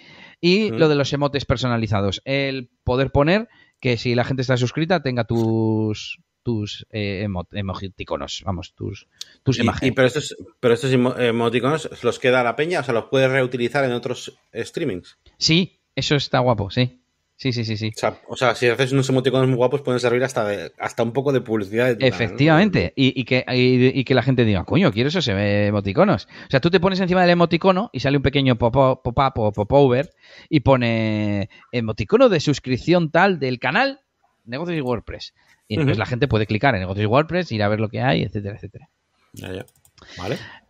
[0.41, 2.23] Y lo de los emotes personalizados.
[2.25, 3.51] El poder poner
[3.81, 9.07] que si la gente está suscrita tenga tus tus eh, emoticonos, vamos, tus,
[9.43, 9.93] tus imágenes.
[9.93, 13.85] Y, pero, estos, pero estos emoticonos los queda la peña, o sea, los puedes reutilizar
[13.85, 15.19] en otros streamings.
[15.37, 17.02] Sí, eso está guapo, sí.
[17.43, 17.93] Sí, sí, sí, sí.
[18.29, 20.47] O sea, si haces unos emoticonos muy guapos, pueden servir hasta,
[20.79, 21.97] hasta un poco de publicidad.
[21.99, 22.93] Efectivamente.
[22.95, 26.29] Y, que, y, que la gente diga, coño, quiero esos emoticonos.
[26.47, 30.11] O sea, tú te pones encima del emoticono y sale un pequeño pop-up o pop-over
[30.49, 34.03] y pone emoticono de suscripción tal del canal
[34.45, 35.35] Negocios y WordPress.
[35.67, 38.03] Y entonces la gente puede clicar en Negocios y WordPress, ir a ver lo que
[38.03, 38.89] hay, etcétera, etcétera.
[39.33, 39.67] Ya, ya.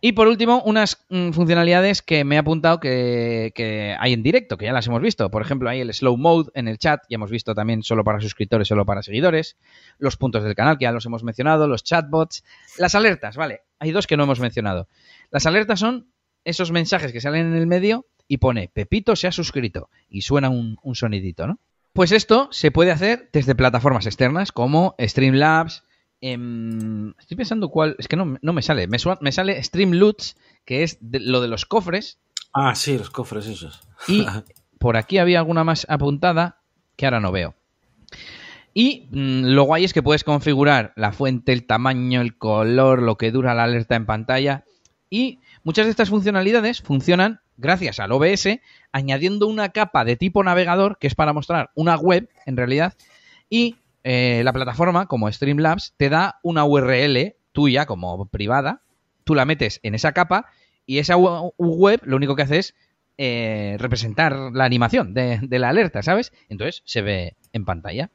[0.01, 4.65] Y por último, unas mm, funcionalidades que me he apuntado que, hay en directo, que
[4.65, 5.31] ya las hemos visto.
[5.31, 8.19] Por ejemplo, hay el slow mode en el chat, ya hemos visto también solo para
[8.19, 9.57] suscriptores, solo para seguidores.
[9.99, 12.43] Los puntos del canal, que ya los hemos mencionado, los chatbots.
[12.77, 13.61] Las alertas, vale.
[13.79, 14.87] Hay dos que no hemos mencionado.
[15.31, 16.07] Las alertas son
[16.43, 20.49] esos mensajes que salen en el medio y pone Pepito se ha suscrito y suena
[20.49, 21.59] un, sonidito, ¿no?
[21.93, 25.83] Pues esto se puede hacer desde plataformas externas como Streamlabs,
[26.23, 27.95] estoy pensando cuál.
[27.99, 28.87] Es que no, me sale.
[28.87, 32.19] Me, me sale Streamloots, que es lo de los cofres.
[32.53, 33.81] Ah, sí, los cofres esos.
[34.07, 34.25] Y
[34.79, 36.61] por aquí había alguna más apuntada
[36.95, 37.55] que ahora no veo.
[38.73, 43.17] Y mm, lo guay es que puedes configurar la fuente, el tamaño, el color, lo
[43.17, 44.63] que dura la alerta en pantalla.
[45.09, 48.59] Y muchas de estas funcionalidades funcionan gracias al OBS,
[48.91, 52.95] añadiendo una capa de tipo navegador, que es para mostrar una web, en realidad,
[53.49, 58.81] y eh, la plataforma, como Streamlabs, te da una URL tuya como privada,
[59.23, 60.47] tú la metes en esa capa
[60.85, 62.75] y esa web lo único que hace es
[63.17, 66.33] eh, representar la animación de, la alerta, ¿sabes?
[66.49, 68.09] Entonces se ve en pantalla.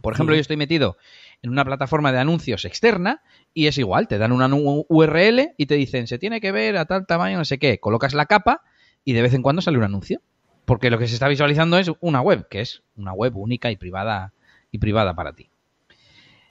[0.00, 0.96] Por ejemplo, yo estoy metido
[1.42, 3.22] en una plataforma de anuncios externa
[3.52, 6.86] y es igual, te dan una URL y te dicen, se tiene que ver a
[6.86, 8.62] tal tamaño, no sé qué, colocas la capa
[9.04, 10.22] y de vez en cuando sale un anuncio.
[10.64, 13.76] Porque lo que se está visualizando es una web, que es una web única y
[13.76, 14.34] privada
[14.70, 15.50] y privada para ti.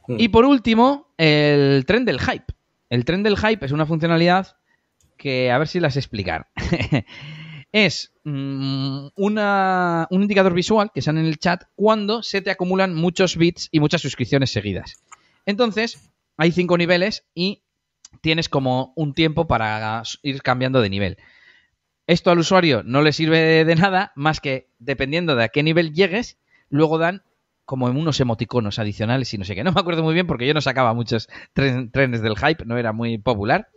[0.08, 0.16] Hmm.
[0.20, 2.54] Y por último, el tren del hype.
[2.90, 4.58] El tren del hype es una funcionalidad
[5.18, 6.48] que a ver si las explicar.
[7.72, 12.96] es mm, una, un indicador visual que sale en el chat cuando se te acumulan
[12.96, 15.04] muchos bits y muchas suscripciones seguidas.
[15.46, 17.64] Entonces, hay cinco niveles y
[18.22, 21.18] tienes como un tiempo para ir cambiando de nivel.
[22.06, 25.94] Esto al usuario no le sirve de nada más que dependiendo de a qué nivel
[25.94, 26.38] llegues,
[26.70, 27.24] luego dan
[27.68, 29.62] como en unos emoticonos adicionales y no sé qué.
[29.62, 32.94] No me acuerdo muy bien porque yo no sacaba muchos trenes del hype, no era
[32.94, 33.68] muy popular.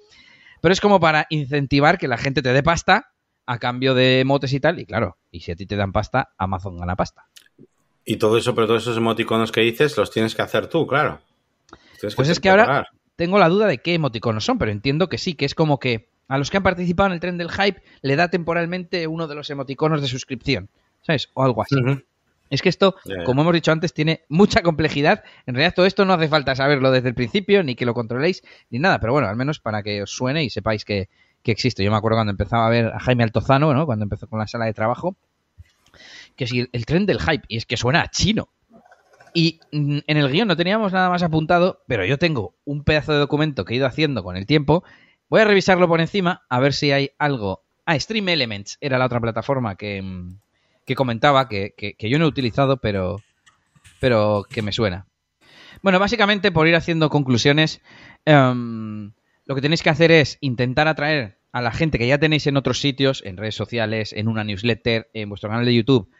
[0.60, 3.10] Pero es como para incentivar que la gente te dé pasta
[3.46, 4.78] a cambio de emotes y tal.
[4.78, 7.26] Y claro, y si a ti te dan pasta, Amazon gana pasta.
[8.04, 11.20] Y todo eso, pero todos esos emoticonos que dices, los tienes que hacer tú, claro.
[12.14, 12.86] pues es que ahora
[13.16, 16.06] tengo la duda de qué emoticonos son, pero entiendo que sí, que es como que
[16.28, 19.34] a los que han participado en el tren del hype le da temporalmente uno de
[19.34, 20.68] los emoticonos de suscripción,
[21.02, 21.28] ¿sabes?
[21.34, 21.74] O algo así.
[22.50, 25.22] Es que esto, como hemos dicho antes, tiene mucha complejidad.
[25.46, 28.42] En realidad todo esto no hace falta saberlo desde el principio, ni que lo controléis,
[28.70, 31.08] ni nada, pero bueno, al menos para que os suene y sepáis que,
[31.44, 31.82] existe.
[31.84, 33.86] Yo me acuerdo cuando empezaba a ver a Jaime Altozano, ¿no?
[33.86, 35.16] Cuando empezó con la sala de trabajo,
[36.36, 38.48] que si el, tren del hype, y es que suena a chino.
[39.32, 43.12] Y mm, en el guion no teníamos nada más apuntado, pero yo tengo un pedazo
[43.12, 44.84] de documento que he ido haciendo con el tiempo.
[45.28, 47.62] Voy a revisarlo por encima, a ver si hay algo.
[47.84, 50.38] Ah, Stream Elements era la otra plataforma que, mm,
[50.90, 53.22] que comentaba, que, yo no he utilizado, pero,
[54.00, 55.06] pero que me suena.
[55.82, 57.80] Bueno, básicamente, por ir haciendo conclusiones,
[58.24, 59.12] em,
[59.46, 62.56] lo que tenéis que hacer es intentar atraer a la gente que ya tenéis en
[62.56, 66.10] otros sitios, en redes sociales, en una newsletter, en vuestro canal de YouTube,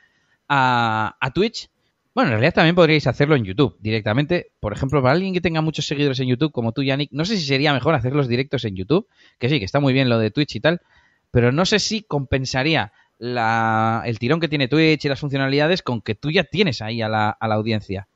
[0.49, 1.69] a, a Twitch.
[2.15, 4.53] Bueno, en realidad también podríais hacerlo en YouTube directamente.
[4.61, 7.37] Por ejemplo, para alguien que tenga muchos seguidores en YouTube, como tú, Yannick, no sé
[7.37, 9.09] si sería mejor hacer los directos en YouTube,
[9.41, 10.81] que sí, que está muy bien lo de Twitch y tal,
[11.33, 16.01] pero no sé si compensaría la, el tirón que tiene Twitch y las funcionalidades con
[16.01, 18.09] que tú ya tienes ahí a la, a la audiencia.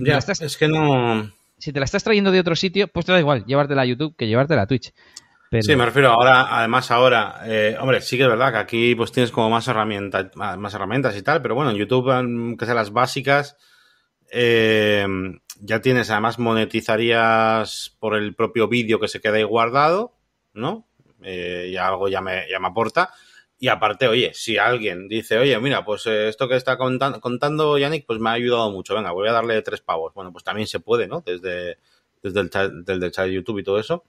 [0.00, 1.30] ya, es que no...
[1.58, 4.16] Si te la estás trayendo de otro sitio, pues te da igual llevártela a YouTube
[4.16, 4.92] que llevártela a Twitch.
[5.60, 9.12] Sí, me refiero ahora, además ahora, eh, hombre, sí que es verdad que aquí pues
[9.12, 12.90] tienes como más herramientas, más herramientas y tal, pero bueno, en YouTube, que sean las
[12.90, 13.56] básicas,
[14.32, 15.06] eh,
[15.60, 20.16] ya tienes, además monetizarías por el propio vídeo que se queda ahí guardado,
[20.54, 20.88] ¿no?
[21.22, 23.10] Eh, y algo ya me, ya me aporta.
[23.62, 28.04] Y aparte, oye, si alguien dice, oye, mira, pues eh, esto que está contando, Yannick,
[28.06, 30.12] pues me ha ayudado mucho, venga, voy a darle tres pavos.
[30.14, 31.22] Bueno, pues también se puede, ¿no?
[31.24, 31.78] Desde,
[32.24, 34.02] desde el chat, desde el chat de YouTube y todo eso.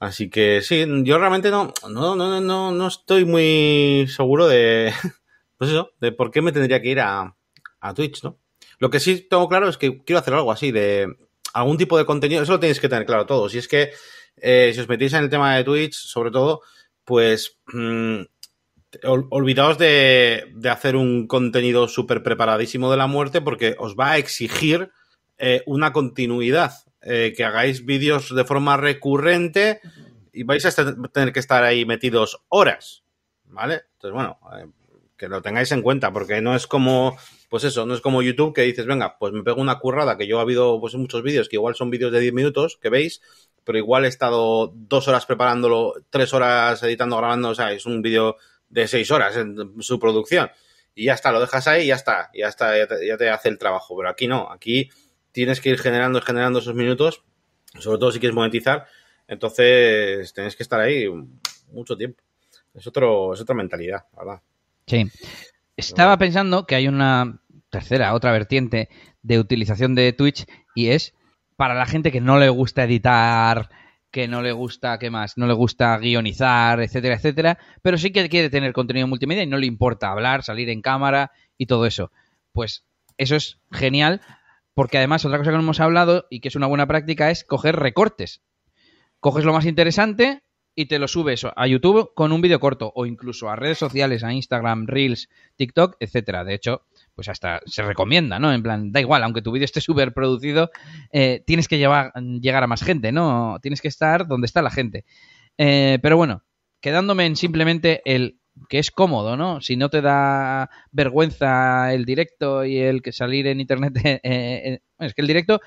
[0.00, 4.92] Así que sí, yo realmente no, no, no, no, no estoy muy seguro de,
[5.56, 7.36] pues eso, de por qué me tendría que ir a,
[7.78, 8.40] a Twitch, ¿no?
[8.80, 11.06] Lo que sí tengo claro es que quiero hacer algo así, de
[11.54, 13.54] algún tipo de contenido, eso lo tenéis que tener claro todos.
[13.54, 13.92] Y es que
[14.36, 16.62] eh, si os metéis en el tema de Twitch, sobre todo,
[17.04, 18.22] pues mmm,
[19.04, 24.90] olvidaos de, hacer un contenido súper preparadísimo de la muerte porque os va a exigir
[25.38, 26.72] eh, una continuidad,
[27.02, 29.80] eh, que hagáis vídeos de forma recurrente
[30.32, 33.04] y vais a tener que estar ahí metidos horas,
[33.44, 33.82] ¿vale?
[33.94, 34.66] Entonces, bueno, eh,
[35.16, 37.16] que lo tengáis en cuenta porque no es como,
[37.48, 40.26] pues eso, no es como YouTube que dices, venga, pues me pego una currada, que
[40.26, 43.20] yo ha habido pues muchos vídeos que igual son vídeos de 10 minutos que veis,
[43.64, 48.00] pero igual he estado dos horas preparándolo, tres horas editando, grabando, o sea, es un
[48.00, 48.36] vídeo
[48.68, 50.50] de seis horas en su producción.
[50.94, 53.58] Y ya está, lo dejas ahí y ya está, ya está, ya te, hace el
[53.58, 53.96] trabajo.
[53.96, 54.90] Pero aquí no, aquí
[55.32, 57.22] tienes que ir generando, generando esos minutos,
[57.78, 58.86] sobre todo si quieres monetizar.
[59.28, 61.06] Entonces, tienes que estar ahí
[61.70, 62.22] mucho tiempo.
[62.74, 64.40] Es, otro, es otra mentalidad, ¿verdad?
[64.86, 65.06] Sí.
[65.76, 67.40] Estaba pensando que hay una
[67.70, 68.88] tercera, otra vertiente
[69.22, 71.14] de utilización de Twitch y es
[71.56, 73.68] para la gente que no le gusta editar,
[74.18, 75.38] que no le gusta, ¿qué más?
[75.38, 79.58] No le gusta guionizar, etcétera, etcétera, pero sí que quiere tener contenido multimedia y no
[79.58, 82.10] le importa hablar, salir en cámara y todo eso.
[82.50, 82.84] Pues
[83.16, 84.20] eso es genial,
[84.74, 87.44] porque además otra cosa que no hemos hablado y que es una buena práctica es
[87.44, 88.42] coger recortes.
[89.20, 90.42] Coges lo más interesante
[90.74, 94.24] y te lo subes a YouTube con un vídeo corto o incluso a redes sociales,
[94.24, 96.42] a Instagram, Reels, TikTok, etcétera.
[96.42, 96.82] De hecho,
[97.18, 98.52] pues hasta se recomienda, ¿no?
[98.52, 100.70] En plan, da igual, aunque tu vídeo esté súper producido,
[101.10, 103.58] eh, tienes que llevar, llegar a más gente, ¿no?
[103.60, 105.04] Tienes que estar donde está la gente.
[105.56, 106.44] Eh, pero bueno,
[106.80, 108.38] quedándome en simplemente el
[108.68, 109.60] que es cómodo, ¿no?
[109.60, 114.78] Si no te da vergüenza el directo y el que salir en internet, eh, eh,
[115.00, 115.60] es que el directo,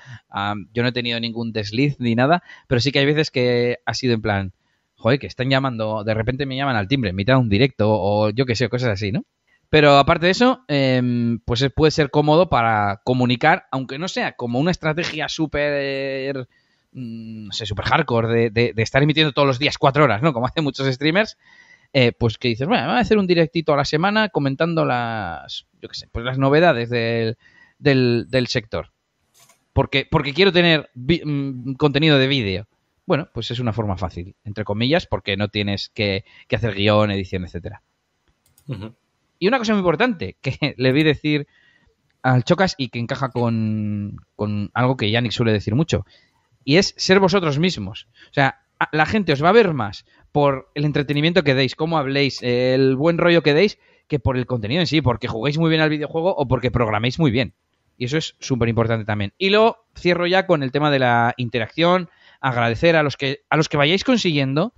[0.72, 3.92] yo no he tenido ningún desliz ni nada, pero sí que hay veces que ha
[3.92, 4.52] sido en plan,
[4.94, 7.90] joder, que están llamando, de repente me llaman al timbre, en mitad de un directo
[7.90, 9.26] o yo qué sé, cosas así, ¿no?
[9.72, 14.58] Pero aparte de eso, eh, pues puede ser cómodo para comunicar, aunque no sea como
[14.58, 16.46] una estrategia súper,
[16.92, 20.34] mm, no sé, súper hardcore de, de, estar emitiendo todos los días cuatro horas, ¿no?
[20.34, 21.38] Como hacen muchos streamers,
[21.94, 25.66] eh, pues que dices, bueno, voy a hacer un directito a la semana comentando las,
[25.80, 27.38] yo qué sé, pues las novedades del,
[27.78, 28.92] del, sector.
[29.72, 32.68] Porque, porque quiero tener mm, contenido de vídeo.
[33.06, 37.10] Bueno, pues es una forma fácil, entre comillas, porque no tienes que, que hacer guion,
[37.10, 37.80] edición, etcétera.
[38.68, 38.90] Uh.
[39.42, 41.48] Y una cosa muy importante que le vi decir
[42.22, 46.06] al Chocas y que encaja con, con algo que Yannick suele decir mucho,
[46.62, 48.06] y es ser vosotros mismos.
[48.30, 48.60] O sea,
[48.92, 52.94] la gente os va a ver más por el entretenimiento que deis, cómo habléis, el
[52.94, 55.90] buen rollo que deis, que por el contenido en sí, porque juguéis muy bien al
[55.90, 57.52] videojuego o porque programéis muy bien.
[57.98, 59.32] Y eso es súper importante también.
[59.38, 63.56] Y luego cierro ya con el tema de la interacción, agradecer a los que, a
[63.56, 64.72] los que vayáis consiguiendo,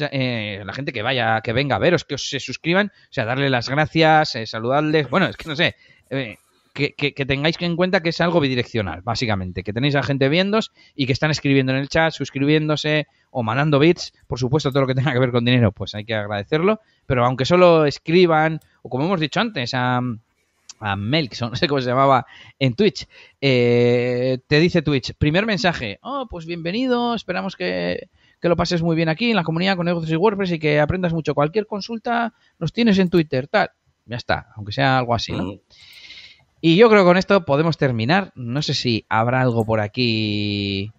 [0.00, 3.24] eh, la gente que vaya, que venga a veros, que os se suscriban, o sea,
[3.24, 5.74] darle las gracias, eh, saludarles, bueno, es que no sé,
[6.10, 6.36] eh,
[6.72, 10.70] que, que, tengáis en cuenta que es algo bidireccional, básicamente, que tenéis a gente viéndos
[10.94, 14.86] y que están escribiendo en el chat, suscribiéndose o mandando bits, por supuesto, todo lo
[14.86, 18.88] que tenga que ver con dinero, pues hay que agradecerlo, pero aunque solo escriban, o
[18.88, 20.00] como hemos dicho antes, a,
[20.80, 22.26] a Melkson, no sé cómo se llamaba
[22.58, 23.06] en Twitch,
[23.40, 28.08] eh, te dice Twitch, primer mensaje, oh, pues bienvenido, esperamos que
[28.40, 30.80] que lo pases muy bien aquí en la comunidad con negocios y WordPress y que
[30.80, 31.34] aprendas mucho.
[31.34, 33.70] Cualquier consulta nos tienes en Twitter, tal.
[34.06, 35.54] Ya está, aunque sea algo así, ¿no?
[36.62, 38.32] Y yo creo que con esto podemos terminar.
[38.34, 40.92] No sé si habrá algo por aquí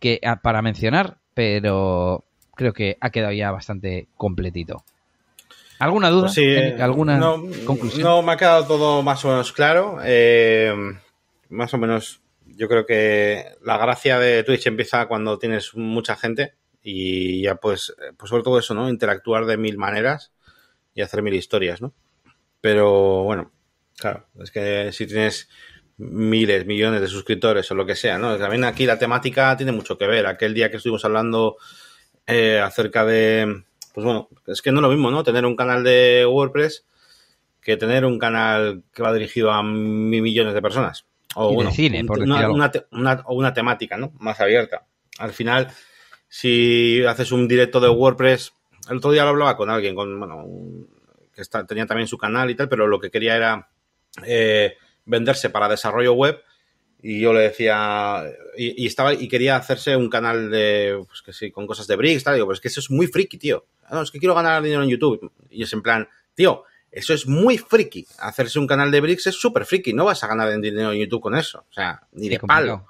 [0.00, 2.24] que para mencionar, pero
[2.54, 4.84] creo que ha quedado ya bastante completito.
[5.78, 6.22] ¿Alguna duda?
[6.22, 8.04] Pues sí, ¿Alguna no, conclusión?
[8.04, 9.98] No, me ha quedado todo más o menos claro.
[10.04, 10.72] Eh,
[11.48, 16.54] más o menos, yo creo que la gracia de Twitch empieza cuando tienes mucha gente
[16.82, 18.88] y ya pues, pues sobre todo eso, ¿no?
[18.88, 20.32] Interactuar de mil maneras
[20.94, 21.94] y hacer mil historias, ¿no?
[22.60, 23.52] Pero bueno,
[23.96, 25.48] claro, es que si tienes
[25.96, 28.36] miles, millones de suscriptores o lo que sea, ¿no?
[28.36, 30.26] También aquí la temática tiene mucho que ver.
[30.26, 31.56] Aquel día que estuvimos hablando
[32.26, 33.64] eh, acerca de,
[33.94, 35.22] pues bueno, es que no es lo mismo, ¿no?
[35.22, 36.86] Tener un canal de WordPress
[37.60, 41.06] que tener un canal que va dirigido a millones de personas.
[41.36, 44.12] O y bueno, de cine, por una, una, una, una temática, ¿no?
[44.18, 44.84] Más abierta.
[45.18, 45.68] Al final,
[46.34, 48.54] si haces un directo de WordPress,
[48.88, 50.46] el otro día lo hablaba con alguien, con, bueno,
[51.34, 53.68] que está, tenía también su canal y tal, pero lo que quería era
[54.24, 56.42] eh, venderse para desarrollo web
[57.02, 58.24] y yo le decía,
[58.56, 61.96] y, y, estaba, y quería hacerse un canal de, pues que sí, con cosas de
[61.96, 63.66] bricks, tal, digo, pues que eso es muy friki, tío.
[63.90, 65.30] No, es que quiero ganar dinero en YouTube.
[65.50, 68.06] Y es en plan, tío, eso es muy friki.
[68.20, 69.92] Hacerse un canal de bricks es súper friki.
[69.92, 71.66] No vas a ganar dinero en YouTube con eso.
[71.68, 72.86] O sea, ni de palo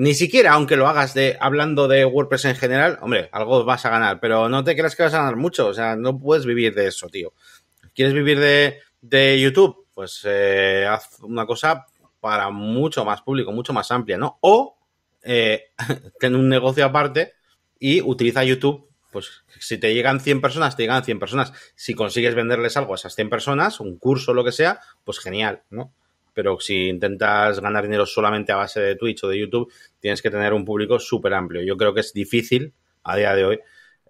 [0.00, 3.90] ni siquiera aunque lo hagas de hablando de WordPress en general, hombre, algo vas a
[3.90, 6.74] ganar, pero no te creas que vas a ganar mucho, o sea, no puedes vivir
[6.74, 7.34] de eso, tío.
[7.94, 9.88] ¿Quieres vivir de, de YouTube?
[9.92, 11.84] Pues eh, haz una cosa
[12.18, 14.38] para mucho más público, mucho más amplia, ¿no?
[14.40, 14.78] O
[15.22, 15.64] eh,
[16.18, 17.34] ten un negocio aparte
[17.78, 18.88] y utiliza YouTube.
[19.12, 21.52] Pues si te llegan 100 personas, te llegan 100 personas.
[21.74, 25.62] Si consigues venderles algo a esas 100 personas, un curso lo que sea, pues genial,
[25.68, 25.92] ¿no?
[26.32, 30.30] Pero si intentas ganar dinero solamente a base de Twitch o de YouTube, tienes que
[30.30, 31.62] tener un público súper amplio.
[31.62, 32.72] Yo creo que es difícil
[33.02, 33.60] a día de hoy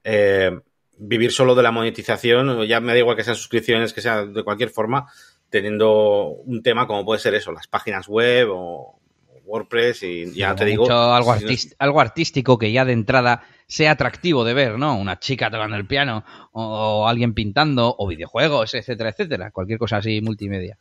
[0.04, 0.58] eh,
[0.96, 2.66] vivir solo de la monetización.
[2.66, 5.06] Ya me da igual que sean suscripciones, que sea de cualquier forma,
[5.48, 9.00] teniendo un tema como puede ser eso, las páginas web o
[9.44, 10.84] WordPress y ya te digo...
[10.90, 11.34] Algo,
[11.78, 14.96] algo artístico que ya de entrada sea atractivo de ver, ¿no?
[14.96, 19.50] Una chica tocando el piano o, alguien pintando o videojuegos, etcétera, etcétera.
[19.50, 20.78] Cualquier cosa así multimedia.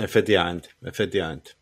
[0.00, 1.52] Efectivamente, efectivamente.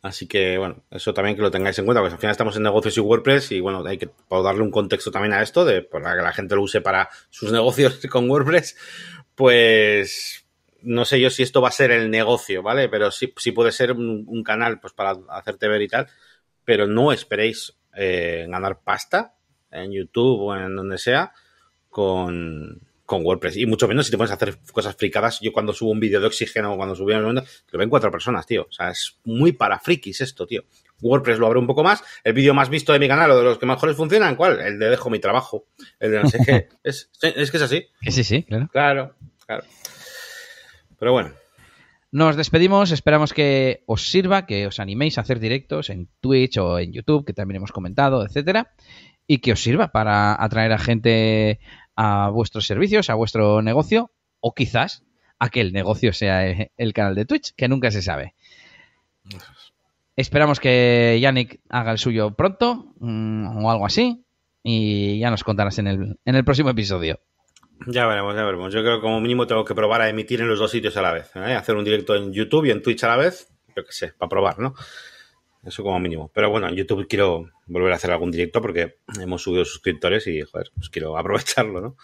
[0.00, 2.62] Así que, bueno, eso también que lo tengáis en cuenta, porque al final estamos en
[2.62, 6.14] negocios y WordPress y, bueno, hay que darle un contexto también a esto, de para
[6.14, 8.76] que la gente lo use para sus negocios con WordPress,
[9.34, 10.46] pues
[10.82, 12.88] no sé yo si esto va a ser el negocio, ¿vale?
[12.88, 16.06] Pero sí, sí puede ser un, canal pues para hacerte ver y tal,
[16.64, 19.34] pero no esperéis eh, ganar pasta
[19.70, 21.32] en YouTube o en donde sea
[21.88, 23.56] con, WordPress.
[23.56, 25.40] Y mucho menos si te pones a hacer cosas fricadas.
[25.40, 28.10] Yo cuando subo un vídeo de oxígeno o cuando subí un momento, lo ven cuatro
[28.10, 28.66] personas, tío.
[28.68, 30.64] O sea, es muy para frikis esto, tío.
[31.00, 32.02] WordPress lo abre un poco más.
[32.24, 34.60] El vídeo más visto de mi canal o de los que mejores funcionan, ¿cuál?
[34.60, 35.66] El de dejo mi trabajo.
[35.98, 36.68] El de no sé qué.
[36.84, 37.86] es, es que es así.
[38.02, 38.68] sí, sí, claro.
[38.72, 39.14] Claro,
[39.46, 39.64] claro.
[40.98, 41.32] Pero bueno.
[42.10, 46.78] Nos despedimos, esperamos que os sirva, que os animéis a hacer directos en Twitch o
[46.78, 48.72] en YouTube, que también hemos comentado, etcétera,
[49.26, 51.60] y que os sirva para atraer a gente
[52.00, 55.02] a vuestros servicios, a vuestro negocio, o quizás
[55.40, 56.46] a que el negocio sea
[56.76, 58.34] el canal de Twitch, que nunca se sabe.
[60.14, 64.24] Esperamos que Yannick haga el suyo pronto, mm, o algo así,
[64.62, 67.18] y ya nos contarás en el, en el próximo episodio.
[67.86, 68.72] Ya veremos, ya veremos.
[68.72, 71.02] Yo creo que como mínimo tengo que probar a emitir en los dos sitios a
[71.02, 71.30] la vez.
[71.34, 71.54] ¿eh?
[71.54, 73.48] Hacer un directo en YouTube y en Twitch a la vez.
[73.76, 74.74] Yo qué sé, para probar, ¿no?
[75.64, 76.30] Eso como mínimo.
[76.32, 80.40] Pero bueno, en YouTube quiero volver a hacer algún directo porque hemos subido suscriptores y,
[80.42, 81.96] joder, pues quiero aprovecharlo, ¿no?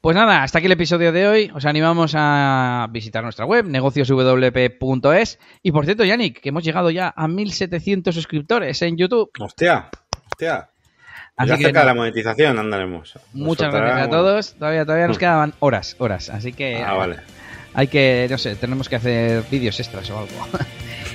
[0.00, 1.50] Pues nada, hasta aquí el episodio de hoy.
[1.52, 5.38] Os animamos a visitar nuestra web, negocioswp.es.
[5.62, 9.30] Y por cierto, Yannick, que hemos llegado ya a 1700 suscriptores en YouTube.
[9.40, 9.90] Hostia,
[10.30, 10.70] hostia.
[11.36, 13.18] Así que la monetización andaremos.
[13.32, 14.54] Muchas gracias a todos.
[14.54, 16.30] Todavía, todavía nos quedaban horas, horas.
[16.30, 16.82] Así que.
[16.82, 17.16] Ah, vale.
[17.74, 20.48] Hay que, no sé, tenemos que hacer vídeos extras o algo.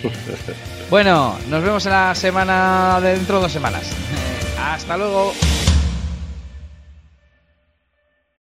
[0.90, 3.90] bueno, nos vemos en la semana de dentro de dos semanas.
[4.60, 5.34] Hasta luego.